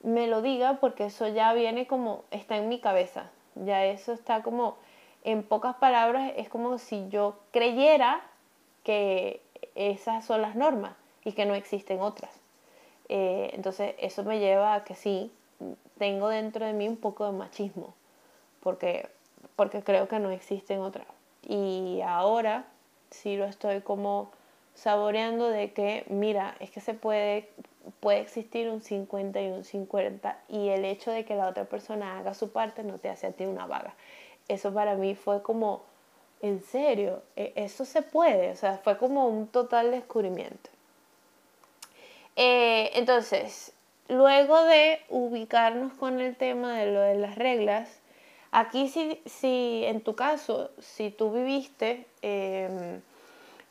me 0.03 0.27
lo 0.27 0.43
diga 0.43 0.79
porque 0.81 1.07
eso 1.07 1.29
ya 1.29 1.53
viene 1.55 1.87
como, 1.87 2.25
está 2.31 2.57
en 2.57 2.69
mi 2.69 2.81
cabeza. 2.81 3.31
Ya 3.55 3.85
eso 3.85 4.13
está 4.13 4.43
como, 4.43 4.77
en 5.25 5.43
pocas 5.43 5.77
palabras, 5.77 6.33
es 6.37 6.49
como 6.49 6.79
si 6.79 7.09
yo 7.09 7.37
creyera 7.51 8.21
que 8.85 9.43
esas 9.75 10.25
son 10.25 10.43
las 10.43 10.55
normas 10.55 10.93
y 11.25 11.33
que 11.33 11.45
no 11.45 11.55
existen 11.55 12.01
otras. 12.01 12.31
Eh, 13.09 13.51
entonces 13.55 13.95
eso 13.99 14.23
me 14.25 14.39
lleva 14.39 14.75
a 14.75 14.85
que 14.85 14.95
sí, 14.95 15.33
tengo 15.99 16.29
dentro 16.29 16.65
de 16.65 16.73
mí 16.73 16.89
un 16.89 16.97
poco 16.97 17.27
de 17.27 17.33
machismo, 17.33 17.95
porque 18.61 19.09
porque 19.59 19.83
creo 19.83 20.07
que 20.07 20.21
no 20.21 20.31
existen 20.31 20.79
otras. 20.79 21.09
Y 21.43 22.01
ahora 22.07 22.67
sí 23.11 23.37
lo 23.37 23.45
estoy 23.45 23.81
como 23.81 24.31
saboreando 24.75 25.49
de 25.49 25.73
que, 25.73 26.05
mira, 26.09 26.55
es 26.61 26.71
que 26.71 26.81
se 26.81 26.95
puede, 26.95 27.49
puede 27.99 28.21
existir 28.21 28.71
un 28.71 28.83
50 28.83 29.43
y 29.43 29.49
un 29.49 29.65
50 29.65 30.39
y 30.47 30.69
el 30.69 30.85
hecho 30.85 31.11
de 31.11 31.25
que 31.25 31.35
la 31.35 31.49
otra 31.49 31.65
persona 31.65 32.19
haga 32.19 32.35
su 32.35 32.53
parte 32.53 32.85
no 32.85 32.99
te 32.99 33.09
hace 33.09 33.27
a 33.27 33.33
ti 33.33 33.47
una 33.47 33.67
vaga. 33.67 33.97
Eso 34.47 34.73
para 34.73 34.95
mí 34.95 35.17
fue 35.17 35.43
como, 35.43 35.83
en 36.41 36.63
serio, 36.63 37.25
e, 37.35 37.53
eso 37.57 37.85
se 37.85 38.03
puede, 38.03 38.53
o 38.53 38.57
sea, 38.57 38.79
fue 38.79 38.97
como 38.97 39.27
un 39.27 39.49
total 39.49 39.91
descubrimiento. 39.91 40.71
Eh, 42.37 42.93
entonces, 42.95 43.73
luego 44.07 44.63
de 44.63 45.01
ubicarnos 45.09 45.95
con 45.95 46.21
el 46.21 46.37
tema 46.37 46.79
de 46.79 46.93
lo 46.93 47.01
de 47.01 47.17
las 47.17 47.35
reglas, 47.35 47.98
Aquí 48.51 48.89
si, 48.89 49.21
si 49.27 49.83
en 49.85 50.01
tu 50.01 50.15
caso, 50.15 50.71
si 50.79 51.11
tú 51.11 51.33
viviste 51.33 52.07
em, 52.23 53.01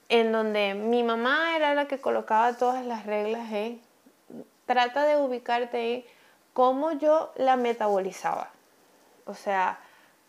en 0.09 0.31
donde 0.31 0.75
mi 0.75 1.03
mamá 1.03 1.55
era 1.55 1.73
la 1.73 1.87
que 1.87 1.99
colocaba 1.99 2.53
todas 2.53 2.85
las 2.85 3.05
reglas, 3.05 3.51
¿eh? 3.51 3.79
trata 4.65 5.05
de 5.05 5.17
ubicarte 5.17 5.95
en 5.95 6.05
cómo 6.53 6.91
yo 6.91 7.31
la 7.37 7.55
metabolizaba. 7.55 8.51
O 9.25 9.33
sea, 9.33 9.79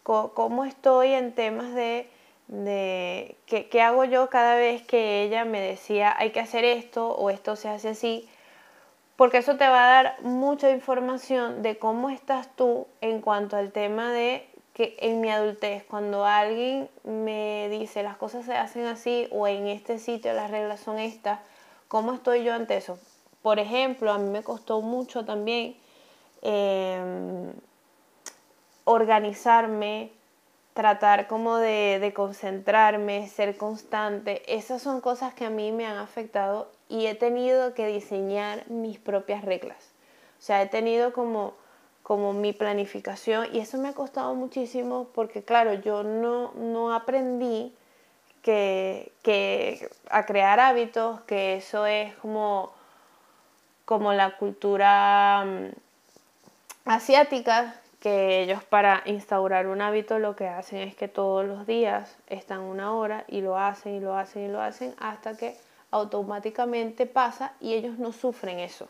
cómo 0.02 0.64
estoy 0.64 1.12
en 1.12 1.34
temas 1.34 1.74
de, 1.74 2.08
de 2.46 3.36
¿qué, 3.44 3.68
qué 3.68 3.82
hago 3.82 4.04
yo 4.04 4.30
cada 4.30 4.54
vez 4.54 4.82
que 4.82 5.22
ella 5.22 5.44
me 5.44 5.60
decía 5.60 6.14
hay 6.16 6.30
que 6.30 6.40
hacer 6.40 6.64
esto 6.64 7.10
o 7.10 7.28
esto 7.28 7.56
se 7.56 7.68
hace 7.68 7.90
así 7.90 8.28
porque 9.18 9.38
eso 9.38 9.56
te 9.56 9.68
va 9.68 9.82
a 9.82 10.02
dar 10.02 10.22
mucha 10.22 10.70
información 10.70 11.60
de 11.60 11.76
cómo 11.76 12.08
estás 12.08 12.54
tú 12.54 12.86
en 13.00 13.20
cuanto 13.20 13.56
al 13.56 13.72
tema 13.72 14.12
de 14.12 14.48
que 14.74 14.96
en 15.00 15.20
mi 15.20 15.28
adultez, 15.28 15.82
cuando 15.82 16.24
alguien 16.24 16.88
me 17.02 17.68
dice 17.68 18.04
las 18.04 18.16
cosas 18.16 18.46
se 18.46 18.54
hacen 18.54 18.86
así 18.86 19.26
o 19.32 19.48
en 19.48 19.66
este 19.66 19.98
sitio 19.98 20.32
las 20.34 20.52
reglas 20.52 20.78
son 20.78 21.00
estas, 21.00 21.40
¿cómo 21.88 22.12
estoy 22.12 22.44
yo 22.44 22.54
ante 22.54 22.76
eso? 22.76 22.96
Por 23.42 23.58
ejemplo, 23.58 24.12
a 24.12 24.18
mí 24.18 24.30
me 24.30 24.44
costó 24.44 24.82
mucho 24.82 25.24
también 25.24 25.76
em, 26.42 27.50
organizarme, 28.84 30.12
tratar 30.74 31.26
como 31.26 31.56
de, 31.56 31.98
de, 31.98 32.14
concentrarme, 32.14 33.26
ser 33.26 33.56
constante. 33.56 34.42
Esas 34.46 34.80
son 34.80 35.00
cosas 35.00 35.34
que 35.34 35.44
a 35.44 35.50
mí 35.50 35.72
me 35.72 35.86
han 35.86 35.96
afectado 35.96 36.77
y 36.88 37.06
he 37.06 37.14
tenido 37.14 37.74
que 37.74 37.86
diseñar 37.86 38.68
mis 38.70 38.98
propias 38.98 39.44
reglas. 39.44 39.78
O 40.38 40.42
sea, 40.42 40.62
he 40.62 40.66
tenido 40.66 41.12
como, 41.12 41.54
como 42.02 42.32
mi 42.32 42.52
planificación 42.52 43.48
y 43.52 43.58
eso 43.58 43.78
me 43.78 43.88
ha 43.88 43.92
costado 43.92 44.34
muchísimo 44.34 45.08
porque, 45.14 45.42
claro, 45.42 45.74
yo 45.74 46.02
no, 46.02 46.52
no 46.54 46.94
aprendí 46.94 47.74
que, 48.42 49.12
que, 49.22 49.90
a 50.10 50.24
crear 50.24 50.60
hábitos, 50.60 51.20
que 51.22 51.56
eso 51.56 51.86
es 51.86 52.14
como, 52.16 52.72
como 53.84 54.12
la 54.12 54.36
cultura 54.36 55.44
mm, 55.44 56.88
asiática, 56.90 57.74
que 58.00 58.42
ellos 58.42 58.62
para 58.62 59.02
instaurar 59.06 59.66
un 59.66 59.82
hábito 59.82 60.20
lo 60.20 60.36
que 60.36 60.46
hacen 60.46 60.78
es 60.78 60.94
que 60.94 61.08
todos 61.08 61.44
los 61.44 61.66
días 61.66 62.16
están 62.28 62.60
una 62.60 62.94
hora 62.94 63.24
y 63.26 63.40
lo 63.40 63.58
hacen 63.58 63.96
y 63.96 64.00
lo 64.00 64.16
hacen 64.16 64.44
y 64.44 64.48
lo 64.48 64.62
hacen 64.62 64.94
hasta 65.00 65.36
que 65.36 65.56
automáticamente 65.90 67.06
pasa 67.06 67.54
y 67.60 67.74
ellos 67.74 67.98
no 67.98 68.12
sufren 68.12 68.58
eso. 68.58 68.88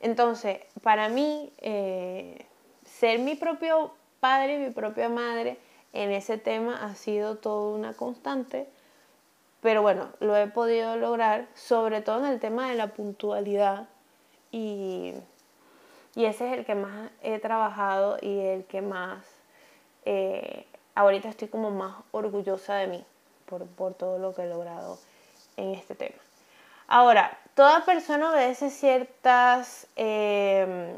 Entonces, 0.00 0.60
para 0.82 1.08
mí, 1.08 1.52
eh, 1.58 2.46
ser 2.84 3.18
mi 3.18 3.34
propio 3.34 3.92
padre 4.20 4.56
y 4.56 4.58
mi 4.58 4.70
propia 4.70 5.08
madre 5.08 5.58
en 5.92 6.12
ese 6.12 6.38
tema 6.38 6.84
ha 6.84 6.94
sido 6.94 7.36
todo 7.36 7.74
una 7.74 7.94
constante, 7.94 8.68
pero 9.60 9.82
bueno, 9.82 10.10
lo 10.20 10.36
he 10.36 10.46
podido 10.46 10.96
lograr, 10.96 11.48
sobre 11.54 12.00
todo 12.00 12.24
en 12.24 12.32
el 12.32 12.40
tema 12.40 12.68
de 12.68 12.76
la 12.76 12.88
puntualidad 12.88 13.88
y, 14.52 15.14
ese 16.14 16.52
es 16.52 16.58
el 16.58 16.64
que 16.64 16.74
más 16.74 17.10
he 17.22 17.38
trabajado 17.38 18.18
y 18.20 18.40
el 18.40 18.64
que 18.64 18.82
más, 18.82 19.24
eh, 20.04 20.66
ahorita 20.94 21.28
estoy 21.28 21.48
como 21.48 21.70
más 21.70 21.96
orgullosa 22.10 22.74
de 22.74 22.88
mí 22.88 23.04
por, 23.46 23.66
por 23.66 23.94
todo 23.94 24.18
lo 24.18 24.34
que 24.34 24.42
he 24.42 24.48
logrado 24.48 24.98
en 25.58 25.74
este 25.74 25.94
tema. 25.94 26.16
Ahora, 26.86 27.36
toda 27.54 27.84
persona 27.84 28.30
obedece 28.30 28.70
ciertas, 28.70 29.86
em, 29.96 30.94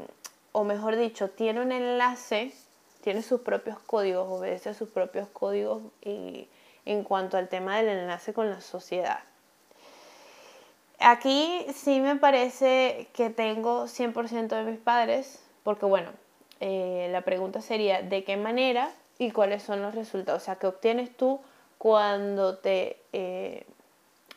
o 0.53 0.63
mejor 0.63 0.95
dicho, 0.95 1.29
tiene 1.29 1.59
un 1.59 1.71
enlace, 1.71 2.53
tiene 3.01 3.21
sus 3.21 3.41
propios 3.41 3.77
códigos, 3.79 4.29
obedece 4.29 4.69
a 4.69 4.73
sus 4.73 4.89
propios 4.89 5.27
códigos 5.33 5.81
y, 6.01 6.47
en 6.85 7.03
cuanto 7.03 7.37
al 7.37 7.49
tema 7.49 7.77
del 7.77 7.89
enlace 7.89 8.33
con 8.33 8.49
la 8.49 8.61
sociedad. 8.61 9.19
Aquí 10.99 11.65
sí 11.73 11.99
me 11.99 12.15
parece 12.15 13.07
que 13.13 13.29
tengo 13.29 13.87
100% 13.87 14.55
de 14.55 14.63
mis 14.63 14.79
padres, 14.79 15.41
porque 15.63 15.85
bueno, 15.85 16.11
eh, 16.59 17.09
la 17.11 17.21
pregunta 17.21 17.61
sería, 17.61 18.01
¿de 18.03 18.23
qué 18.23 18.37
manera 18.37 18.91
y 19.17 19.31
cuáles 19.31 19.63
son 19.63 19.81
los 19.81 19.95
resultados? 19.95 20.43
O 20.43 20.45
sea, 20.45 20.55
¿qué 20.57 20.67
obtienes 20.67 21.15
tú 21.17 21.41
cuando 21.79 22.59
te 22.59 23.01
eh, 23.13 23.65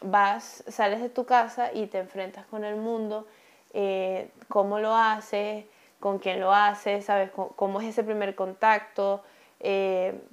vas, 0.00 0.64
sales 0.68 1.00
de 1.00 1.08
tu 1.08 1.24
casa 1.24 1.72
y 1.72 1.86
te 1.86 1.98
enfrentas 1.98 2.46
con 2.46 2.64
el 2.64 2.76
mundo? 2.76 3.26
Eh, 3.72 4.30
¿Cómo 4.48 4.78
lo 4.78 4.94
haces? 4.94 5.64
¿Con 6.00 6.18
quién 6.18 6.40
lo 6.40 6.52
haces? 6.52 7.04
¿Sabes? 7.04 7.30
¿Cómo 7.30 7.80
es 7.80 7.88
ese 7.88 8.04
primer 8.04 8.34
contacto? 8.34 9.22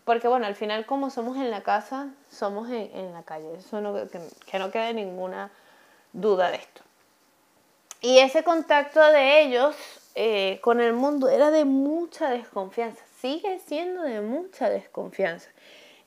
porque 0.03 0.27
bueno, 0.27 0.45
al 0.45 0.55
final 0.55 0.85
como 0.85 1.09
somos 1.09 1.37
en 1.37 1.51
la 1.51 1.61
casa, 1.61 2.09
somos 2.29 2.69
en, 2.69 3.13
la 3.13 3.23
calle. 3.23 3.55
Eso 3.55 3.79
no, 3.79 3.95
que 4.45 4.59
no 4.59 4.71
quede 4.71 4.93
ninguna 4.93 5.51
duda 6.11 6.51
de 6.51 6.57
esto. 6.57 6.81
Y 8.01 8.17
ese 8.17 8.43
contacto 8.43 8.99
de 8.99 9.43
ellos 9.43 9.75
eh, 10.15 10.59
con 10.61 10.81
el 10.81 10.93
mundo 10.93 11.29
era 11.29 11.51
de 11.51 11.65
mucha 11.65 12.29
desconfianza, 12.29 13.03
sigue 13.19 13.59
siendo 13.59 14.01
de 14.01 14.21
mucha 14.21 14.69
desconfianza. 14.69 15.49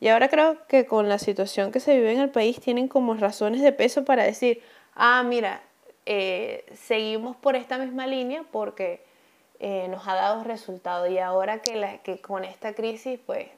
Y 0.01 0.09
ahora 0.09 0.29
creo 0.29 0.67
que 0.67 0.87
con 0.87 1.09
la 1.09 1.19
situación 1.19 1.73
que 1.73 1.81
se 1.81 1.95
vive 1.95 2.13
en 2.13 2.21
el 2.21 2.31
país 2.31 2.61
tienen 2.61 2.89
como 2.89 3.15
razones 3.15 3.63
de 3.63 3.73
peso 3.73 4.05
para 4.05 4.25
decir, 4.25 4.63
ah, 4.95 5.23
mira, 5.23 5.63
eh, 6.07 6.65
seguimos 6.75 7.37
por 7.37 7.57
esta 7.57 7.79
misma 7.79 8.07
línea 8.07 8.45
porque 8.51 9.05
eh, 9.61 9.89
nos 9.89 10.07
ha 10.07 10.15
dado 10.15 10.45
resultado 10.45 11.07
y 11.07 11.19
ahora 11.19 11.63
que, 11.63 11.77
la, 11.77 11.99
que 11.99 12.21
con 12.21 12.45
esta 12.45 12.75
crisis 12.75 13.19
pues 13.25 13.49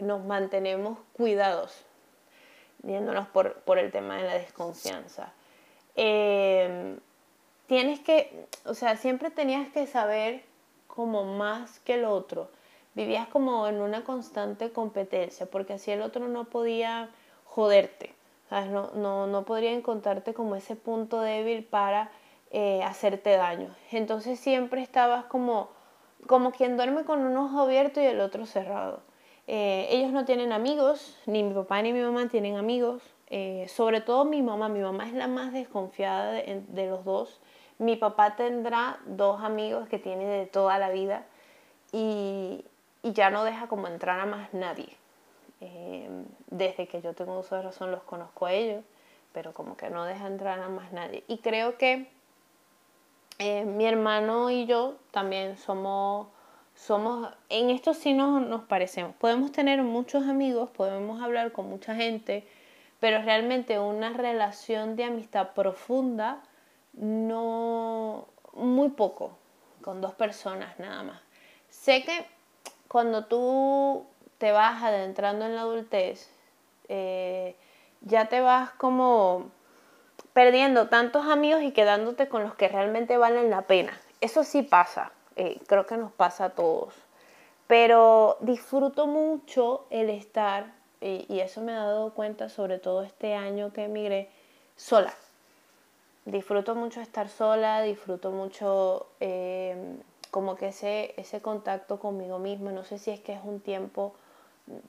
nos 0.00 0.24
mantenemos 0.24 0.98
cuidados, 1.12 1.84
viéndonos 2.82 3.28
por, 3.28 3.60
por 3.60 3.78
el 3.78 3.92
tema 3.92 4.16
de 4.16 4.24
la 4.24 4.34
desconfianza. 4.34 5.32
Eh, 5.96 6.98
tienes 7.66 8.00
que, 8.00 8.46
o 8.64 8.74
sea, 8.74 8.96
siempre 8.96 9.30
tenías 9.30 9.68
que 9.70 9.86
saber 9.86 10.42
como 10.86 11.24
más 11.24 11.80
que 11.80 11.94
el 11.94 12.04
otro. 12.04 12.50
Vivías 12.96 13.28
como 13.28 13.68
en 13.68 13.80
una 13.80 14.02
constante 14.02 14.72
competencia, 14.72 15.46
porque 15.46 15.74
así 15.74 15.92
el 15.92 16.02
otro 16.02 16.26
no 16.26 16.46
podía 16.46 17.10
joderte. 17.44 18.14
No, 18.50 18.90
no, 18.94 19.26
no 19.26 19.44
podría 19.44 19.72
encontrarte 19.72 20.32
como 20.34 20.56
ese 20.56 20.76
punto 20.76 21.20
débil 21.20 21.64
para 21.64 22.10
eh, 22.50 22.82
hacerte 22.82 23.36
daño. 23.36 23.74
Entonces 23.92 24.40
siempre 24.40 24.80
estabas 24.80 25.26
como, 25.26 25.68
como 26.26 26.52
quien 26.52 26.76
duerme 26.76 27.04
con 27.04 27.20
un 27.20 27.36
ojo 27.36 27.60
abierto 27.60 28.00
y 28.00 28.06
el 28.06 28.20
otro 28.20 28.46
cerrado. 28.46 29.02
Eh, 29.46 29.88
ellos 29.90 30.10
no 30.10 30.24
tienen 30.24 30.52
amigos, 30.52 31.18
ni 31.26 31.42
mi 31.42 31.54
papá 31.54 31.82
ni 31.82 31.92
mi 31.92 32.00
mamá 32.00 32.28
tienen 32.28 32.56
amigos, 32.56 33.02
eh, 33.28 33.66
sobre 33.68 34.00
todo 34.00 34.24
mi 34.24 34.42
mamá, 34.42 34.68
mi 34.68 34.80
mamá 34.80 35.06
es 35.06 35.12
la 35.12 35.28
más 35.28 35.52
desconfiada 35.52 36.32
de, 36.32 36.86
los 36.88 37.04
dos. 37.04 37.40
Mi 37.78 37.96
papá 37.96 38.36
tendrá 38.36 38.98
dos 39.06 39.42
amigos 39.42 39.88
que 39.88 39.98
tiene 39.98 40.24
de 40.24 40.46
toda 40.46 40.78
la 40.78 40.90
vida 40.90 41.26
y, 41.92 42.64
ya 43.12 43.30
no 43.30 43.44
deja 43.44 43.68
como 43.68 43.88
entrar 43.88 44.20
a 44.20 44.26
más 44.26 44.52
nadie. 44.52 44.96
Eh, 45.60 46.08
desde 46.48 46.86
que 46.86 47.00
yo 47.00 47.14
tengo 47.14 47.38
uso 47.38 47.56
de 47.56 47.62
razón 47.62 47.90
los 47.90 48.02
conozco 48.02 48.46
a 48.46 48.52
ellos, 48.52 48.84
pero 49.32 49.54
como 49.54 49.76
que 49.76 49.90
no 49.90 50.04
deja 50.04 50.26
entrar 50.26 50.60
a 50.60 50.68
más 50.68 50.92
nadie. 50.92 51.24
Y 51.28 51.38
creo 51.38 51.78
que 51.78 52.08
eh, 53.38 53.64
mi 53.64 53.86
hermano 53.86 54.50
y 54.50 54.66
yo 54.66 54.96
también 55.10 55.56
somos, 55.58 56.28
somos, 56.74 57.28
en 57.48 57.70
esto 57.70 57.94
sí 57.94 58.12
nos, 58.12 58.42
nos 58.42 58.62
parecemos. 58.64 59.14
Podemos 59.16 59.52
tener 59.52 59.82
muchos 59.82 60.24
amigos, 60.26 60.70
podemos 60.70 61.22
hablar 61.22 61.52
con 61.52 61.68
mucha 61.68 61.94
gente, 61.94 62.46
pero 63.00 63.20
realmente 63.22 63.78
una 63.78 64.10
relación 64.10 64.96
de 64.96 65.04
amistad 65.04 65.52
profunda, 65.54 66.42
no, 66.94 68.26
muy 68.54 68.88
poco, 68.90 69.36
con 69.82 70.00
dos 70.00 70.14
personas 70.14 70.78
nada 70.78 71.02
más. 71.02 71.20
Sé 71.68 72.04
que 72.04 72.35
cuando 72.88 73.24
tú 73.26 74.06
te 74.38 74.52
vas 74.52 74.82
adentrando 74.82 75.46
en 75.46 75.54
la 75.54 75.62
adultez, 75.62 76.30
eh, 76.88 77.56
ya 78.02 78.26
te 78.26 78.40
vas 78.40 78.70
como 78.72 79.50
perdiendo 80.32 80.88
tantos 80.88 81.26
amigos 81.26 81.62
y 81.62 81.72
quedándote 81.72 82.28
con 82.28 82.42
los 82.42 82.54
que 82.54 82.68
realmente 82.68 83.16
valen 83.16 83.50
la 83.50 83.62
pena. 83.62 83.98
Eso 84.20 84.44
sí 84.44 84.62
pasa, 84.62 85.12
eh, 85.36 85.60
creo 85.66 85.86
que 85.86 85.96
nos 85.96 86.12
pasa 86.12 86.46
a 86.46 86.50
todos. 86.50 86.94
Pero 87.66 88.36
disfruto 88.40 89.06
mucho 89.06 89.86
el 89.90 90.10
estar 90.10 90.66
y, 91.00 91.40
eso 91.40 91.60
me 91.60 91.72
he 91.72 91.76
dado 91.76 92.12
cuenta 92.14 92.48
sobre 92.48 92.78
todo 92.78 93.02
este 93.02 93.34
año 93.34 93.72
que 93.72 93.84
emigré 93.84 94.28
sola. 94.76 95.14
Disfruto 96.24 96.74
mucho 96.74 97.00
estar 97.00 97.28
sola, 97.28 97.82
disfruto 97.82 98.30
mucho 98.30 99.06
em, 99.20 99.98
como 100.30 100.56
que 100.56 100.68
ese, 100.68 101.14
ese 101.16 101.40
contacto 101.40 101.98
conmigo 101.98 102.38
misma. 102.38 102.72
No 102.72 102.84
sé 102.84 102.98
si 102.98 103.10
es 103.10 103.20
que 103.20 103.32
es 103.32 103.40
un 103.44 103.60
tiempo 103.60 104.14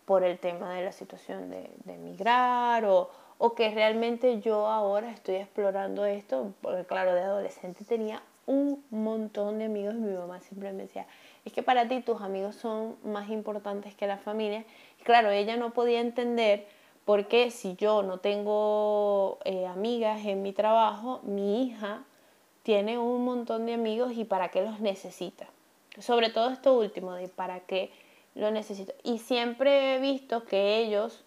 por 0.06 0.24
el 0.24 0.40
tema 0.40 0.74
de 0.74 0.84
la 0.84 0.92
situación 0.92 1.50
de, 1.50 1.70
de 1.86 1.94
emigrar 1.94 2.86
o, 2.86 3.10
o 3.38 3.54
que 3.54 3.70
realmente 3.70 4.40
yo 4.42 4.68
ahora 4.68 5.12
estoy 5.12 5.36
explorando 5.36 6.06
esto, 6.06 6.54
porque 6.62 6.86
claro, 6.86 7.14
de 7.14 7.22
adolescente 7.22 7.86
tenía 7.86 8.22
un 8.48 8.84
montón 8.90 9.60
de 9.60 9.66
amigos 9.66 9.94
y 9.96 10.00
mi 10.00 10.14
mamá 10.14 10.40
siempre 10.40 10.72
me 10.72 10.84
decía, 10.84 11.06
es 11.46 11.52
que 11.54 11.62
para 11.62 11.88
ti 11.88 12.02
tus 12.02 12.22
amigos 12.22 12.56
son 12.56 12.96
más 13.04 13.30
importantes 13.30 13.94
que 13.94 14.08
la 14.08 14.18
familia 14.18 14.66
claro, 15.08 15.32
ella 15.32 15.56
no 15.56 15.72
podía 15.72 16.02
entender 16.02 16.68
por 17.06 17.28
qué 17.30 17.50
si 17.50 17.78
yo 17.78 18.04
no 18.04 18.20
tengo 18.20 19.40
eh, 19.46 19.66
amigas 19.66 20.26
en 20.26 20.42
mi 20.42 20.52
trabajo, 20.52 21.22
mi 21.24 21.64
hija 21.64 22.04
tiene 22.68 22.98
un 22.98 23.24
montón 23.24 23.66
de 23.66 23.76
amigos 23.76 24.12
y 24.18 24.26
para 24.26 24.50
qué 24.50 24.62
los 24.62 24.82
necesita. 24.82 25.48
Sobre 26.00 26.30
todo 26.30 26.50
esto 26.50 26.78
último, 26.78 27.14
de 27.14 27.30
para 27.30 27.62
qué 27.62 27.92
lo 28.36 28.52
necesito. 28.52 28.94
Y 29.04 29.20
siempre 29.20 29.96
he 29.96 30.00
visto 30.00 30.44
que 30.44 30.80
ellos 30.80 31.24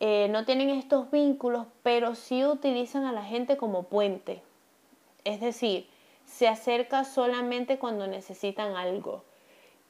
eh, 0.00 0.28
no 0.30 0.46
tienen 0.46 0.70
estos 0.70 1.10
vínculos, 1.10 1.66
pero 1.82 2.14
sí 2.14 2.46
utilizan 2.46 3.04
a 3.04 3.12
la 3.12 3.22
gente 3.22 3.58
como 3.58 3.82
puente. 3.82 4.40
Es 5.24 5.42
decir, 5.42 5.86
se 6.24 6.48
acerca 6.48 7.04
solamente 7.04 7.78
cuando 7.78 8.06
necesitan 8.06 8.74
algo. 8.74 9.24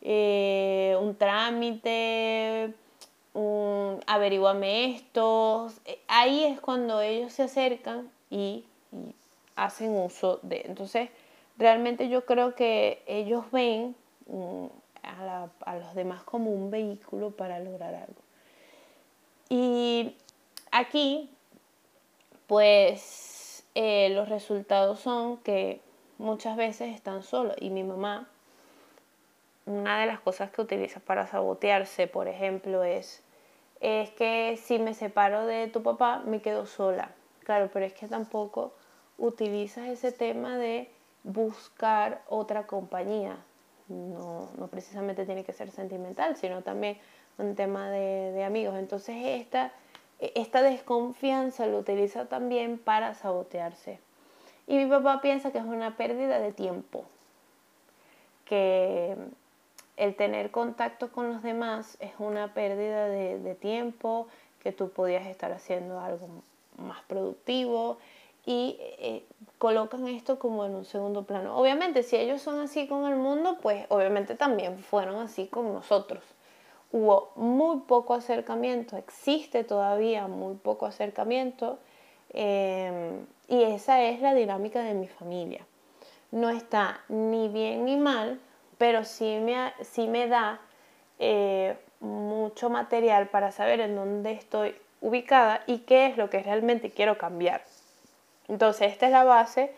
Eh, 0.00 0.96
un 1.00 1.14
trámite, 1.14 2.74
un 3.34 4.00
averiguame 4.08 4.96
esto. 4.96 5.70
Eh, 5.84 6.00
ahí 6.08 6.42
es 6.42 6.60
cuando 6.60 7.00
ellos 7.00 7.32
se 7.32 7.44
acercan 7.44 8.10
y, 8.30 8.64
hacen 9.56 9.90
uso 9.96 10.40
de. 10.42 10.62
Entonces, 10.64 11.10
realmente 11.58 12.08
yo 12.08 12.24
creo 12.24 12.54
que 12.54 13.02
ellos 13.06 13.50
ven 13.50 13.94
mm, 14.26 14.66
a, 15.02 15.76
los 15.76 15.94
demás 15.94 16.22
como 16.22 16.50
un 16.50 16.70
vehículo 16.70 17.30
para 17.30 17.58
lograr 17.60 17.94
algo. 17.94 18.22
Y 19.48 20.16
aquí, 20.70 21.30
pues, 22.46 23.64
eh, 23.74 24.10
los 24.10 24.28
resultados 24.28 25.00
son 25.00 25.38
que 25.38 25.80
muchas 26.18 26.56
veces 26.56 26.94
están 26.94 27.22
solos. 27.22 27.56
Y 27.60 27.70
mi 27.70 27.82
mamá 27.82 28.28
una 29.66 30.00
de 30.00 30.06
las 30.06 30.20
cosas 30.20 30.50
que 30.50 30.60
utiliza 30.60 31.00
para 31.00 31.26
sabotearse, 31.26 32.06
por 32.06 32.28
ejemplo, 32.28 32.82
es, 32.82 33.22
es 33.80 34.10
que 34.10 34.58
si 34.62 34.78
me 34.78 34.94
separo 34.94 35.46
de 35.46 35.68
tu 35.68 35.82
papá, 35.82 36.22
me 36.24 36.40
quedo 36.42 36.66
sola. 36.66 37.10
Claro, 37.44 37.70
pero 37.72 37.86
es 37.86 37.92
que 37.92 38.08
tampoco 38.08 38.72
utilizas 39.18 39.88
ese 39.88 40.12
tema 40.12 40.56
de 40.56 40.90
buscar 41.24 42.22
otra 42.28 42.66
compañía. 42.66 43.36
No, 43.88 44.48
no 44.58 44.68
precisamente 44.68 45.26
tiene 45.26 45.44
que 45.44 45.52
ser 45.52 45.70
sentimental, 45.70 46.36
sino 46.36 46.62
también 46.62 46.98
un 47.38 47.54
tema 47.54 47.90
de, 47.90 48.32
de 48.32 48.44
amigos. 48.44 48.76
Entonces 48.78 49.16
esta, 49.18 49.72
esta 50.20 50.62
desconfianza 50.62 51.66
lo 51.66 51.78
utiliza 51.78 52.26
también 52.26 52.78
para 52.78 53.14
sabotearse. 53.14 53.98
Y 54.66 54.76
mi 54.76 54.86
papá 54.86 55.20
piensa 55.20 55.50
que 55.50 55.58
es 55.58 55.64
una 55.64 55.96
pérdida 55.96 56.38
de 56.38 56.52
tiempo, 56.52 57.04
que 58.44 59.16
el 59.96 60.14
tener 60.14 60.50
contacto 60.50 61.10
con 61.12 61.32
los 61.32 61.42
demás 61.42 61.96
es 62.00 62.12
una 62.18 62.54
pérdida 62.54 63.06
de, 63.06 63.54
tiempo, 63.54 64.28
que 64.62 64.72
tú 64.72 64.90
podías 64.90 65.26
estar 65.26 65.52
haciendo 65.52 66.00
algo 66.00 66.28
más 66.76 67.02
productivo 67.02 67.98
y 68.44 68.76
eh, 68.80 69.24
colocan 69.58 70.08
esto 70.08 70.38
como 70.38 70.64
en 70.64 70.74
un 70.74 70.84
segundo 70.84 71.22
plano. 71.22 71.56
Obviamente, 71.56 72.02
si 72.02 72.16
ellos 72.16 72.42
son 72.42 72.60
así 72.60 72.88
con 72.88 73.06
el 73.10 73.16
mundo, 73.16 73.58
pues 73.62 73.86
obviamente 73.88 74.34
también 74.34 74.78
fueron 74.78 75.20
así 75.20 75.46
con 75.46 75.72
nosotros. 75.72 76.22
Hubo 76.90 77.30
muy 77.36 77.80
poco 77.80 78.14
acercamiento, 78.14 78.96
existe 78.96 79.64
todavía 79.64 80.26
muy 80.26 80.56
poco 80.56 80.84
acercamiento 80.84 81.78
em, 82.30 83.24
y 83.48 83.62
esa 83.62 84.02
es 84.02 84.20
la 84.20 84.34
dinámica 84.34 84.82
de 84.82 84.94
mi 84.94 85.08
familia. 85.08 85.64
No 86.32 86.50
está 86.50 87.00
ni 87.08 87.48
bien 87.48 87.84
ni 87.84 87.96
mal, 87.96 88.40
pero 88.78 89.04
sí 89.04 89.38
me, 89.40 89.72
sí 89.82 90.08
me 90.08 90.26
da 90.28 90.60
eh, 91.18 91.76
mucho 92.00 92.68
material 92.68 93.28
para 93.28 93.52
saber 93.52 93.80
en 93.80 93.94
dónde 93.94 94.32
estoy 94.32 94.74
ubicada 95.00 95.62
y 95.66 95.78
qué 95.80 96.06
es 96.06 96.16
lo 96.16 96.28
que 96.30 96.42
realmente 96.42 96.90
quiero 96.90 97.16
cambiar. 97.16 97.62
Entonces, 98.52 98.92
esta 98.92 99.06
es 99.06 99.12
la 99.12 99.24
base 99.24 99.72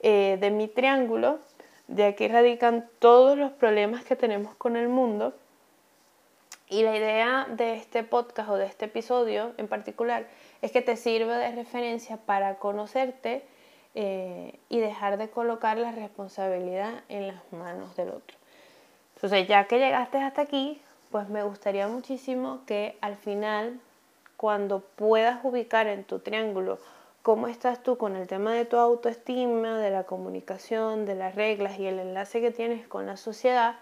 eh, 0.00 0.38
de 0.40 0.52
mi 0.52 0.68
triángulo. 0.68 1.40
De 1.88 2.04
aquí 2.04 2.28
radican 2.28 2.88
todos 3.00 3.36
los 3.36 3.50
problemas 3.50 4.04
que 4.04 4.14
tenemos 4.14 4.54
con 4.54 4.76
el 4.76 4.88
mundo. 4.88 5.34
Y 6.68 6.84
la 6.84 6.96
idea 6.96 7.48
de 7.50 7.74
este 7.74 8.04
podcast 8.04 8.48
o 8.48 8.54
de 8.54 8.66
este 8.66 8.84
episodio 8.84 9.52
en 9.58 9.66
particular 9.66 10.28
es 10.62 10.70
que 10.70 10.82
te 10.82 10.96
sirva 10.96 11.36
de 11.36 11.50
referencia 11.50 12.16
para 12.16 12.54
conocerte 12.60 13.44
eh, 13.96 14.56
y 14.68 14.78
dejar 14.78 15.18
de 15.18 15.28
colocar 15.28 15.76
la 15.76 15.90
responsabilidad 15.90 16.92
en 17.08 17.26
las 17.26 17.52
manos 17.52 17.96
del 17.96 18.10
otro. 18.10 18.36
Entonces, 19.16 19.48
ya 19.48 19.64
que 19.64 19.80
llegaste 19.80 20.18
hasta 20.18 20.42
aquí, 20.42 20.80
pues 21.10 21.28
me 21.28 21.42
gustaría 21.42 21.88
muchísimo 21.88 22.60
que 22.66 22.96
al 23.00 23.16
final, 23.16 23.80
cuando 24.36 24.78
puedas 24.78 25.40
ubicar 25.42 25.88
en 25.88 26.04
tu 26.04 26.20
triángulo 26.20 26.78
cómo 27.22 27.46
estás 27.46 27.82
tú 27.82 27.96
con 27.96 28.16
el 28.16 28.26
tema 28.26 28.52
de 28.52 28.64
tu 28.64 28.76
autoestima, 28.76 29.78
de 29.78 29.90
la 29.90 30.04
comunicación, 30.04 31.06
de 31.06 31.14
las 31.14 31.34
reglas 31.34 31.78
y 31.78 31.86
el 31.86 31.98
enlace 32.00 32.40
que 32.40 32.50
tienes 32.50 32.86
con 32.86 33.06
la 33.06 33.16
sociedad, 33.16 33.76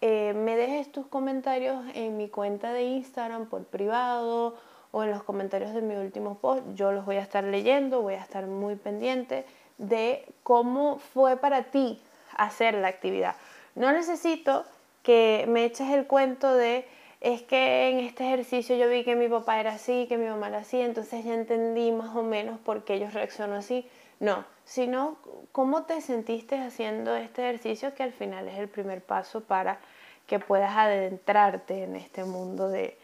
eh, 0.00 0.34
me 0.34 0.56
dejes 0.56 0.90
tus 0.90 1.06
comentarios 1.06 1.84
en 1.94 2.16
mi 2.16 2.28
cuenta 2.28 2.72
de 2.72 2.82
Instagram 2.82 3.46
por 3.46 3.64
privado 3.64 4.56
o 4.90 5.04
en 5.04 5.10
los 5.10 5.22
comentarios 5.22 5.72
de 5.74 5.80
mi 5.80 5.94
último 5.94 6.38
post. 6.38 6.64
Yo 6.74 6.90
los 6.90 7.06
voy 7.06 7.16
a 7.16 7.22
estar 7.22 7.44
leyendo, 7.44 8.02
voy 8.02 8.14
a 8.14 8.20
estar 8.20 8.46
muy 8.46 8.74
pendiente 8.74 9.46
de 9.78 10.26
cómo 10.42 10.98
fue 10.98 11.36
para 11.36 11.64
ti 11.64 12.02
hacer 12.36 12.74
la 12.74 12.88
actividad. 12.88 13.36
No 13.76 13.92
necesito 13.92 14.64
que 15.04 15.44
me 15.48 15.64
eches 15.64 15.88
el 15.90 16.06
cuento 16.06 16.52
de 16.52 16.84
es 17.22 17.40
que 17.42 17.88
en 17.88 18.00
este 18.00 18.24
ejercicio 18.24 18.74
yo 18.76 18.88
vi 18.88 19.04
que 19.04 19.14
mi 19.14 19.28
papá 19.28 19.60
era 19.60 19.74
así, 19.74 20.06
que 20.08 20.18
mi 20.18 20.26
mamá 20.26 20.48
era 20.48 20.58
así, 20.58 20.80
entonces 20.80 21.24
ya 21.24 21.34
entendí 21.34 21.92
más 21.92 22.16
o 22.16 22.24
menos 22.24 22.58
por 22.58 22.84
qué 22.84 22.94
ellos 22.94 23.14
reaccionan 23.14 23.58
así. 23.58 23.88
No, 24.18 24.44
sino 24.64 25.16
cómo 25.52 25.84
te 25.84 26.00
sentiste 26.00 26.58
haciendo 26.58 27.14
este 27.14 27.42
ejercicio 27.42 27.94
que 27.94 28.02
al 28.02 28.12
final 28.12 28.48
es 28.48 28.58
el 28.58 28.68
primer 28.68 29.02
paso 29.02 29.40
para 29.40 29.78
que 30.26 30.40
puedas 30.40 30.76
adentrarte 30.76 31.84
en 31.84 31.94
este 31.94 32.24
mundo 32.24 32.68
de, 32.68 32.98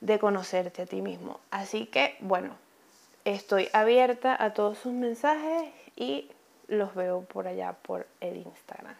de 0.00 0.18
conocerte 0.20 0.82
a 0.82 0.86
ti 0.86 1.02
mismo. 1.02 1.40
Así 1.50 1.86
que, 1.86 2.16
bueno, 2.20 2.54
estoy 3.24 3.68
abierta 3.72 4.36
a 4.38 4.54
todos 4.54 4.78
sus 4.78 4.92
mensajes 4.92 5.72
y 5.96 6.30
los 6.68 6.94
veo 6.94 7.22
por 7.22 7.48
allá 7.48 7.72
por 7.82 8.06
el 8.20 8.36
Instagram. 8.36 8.94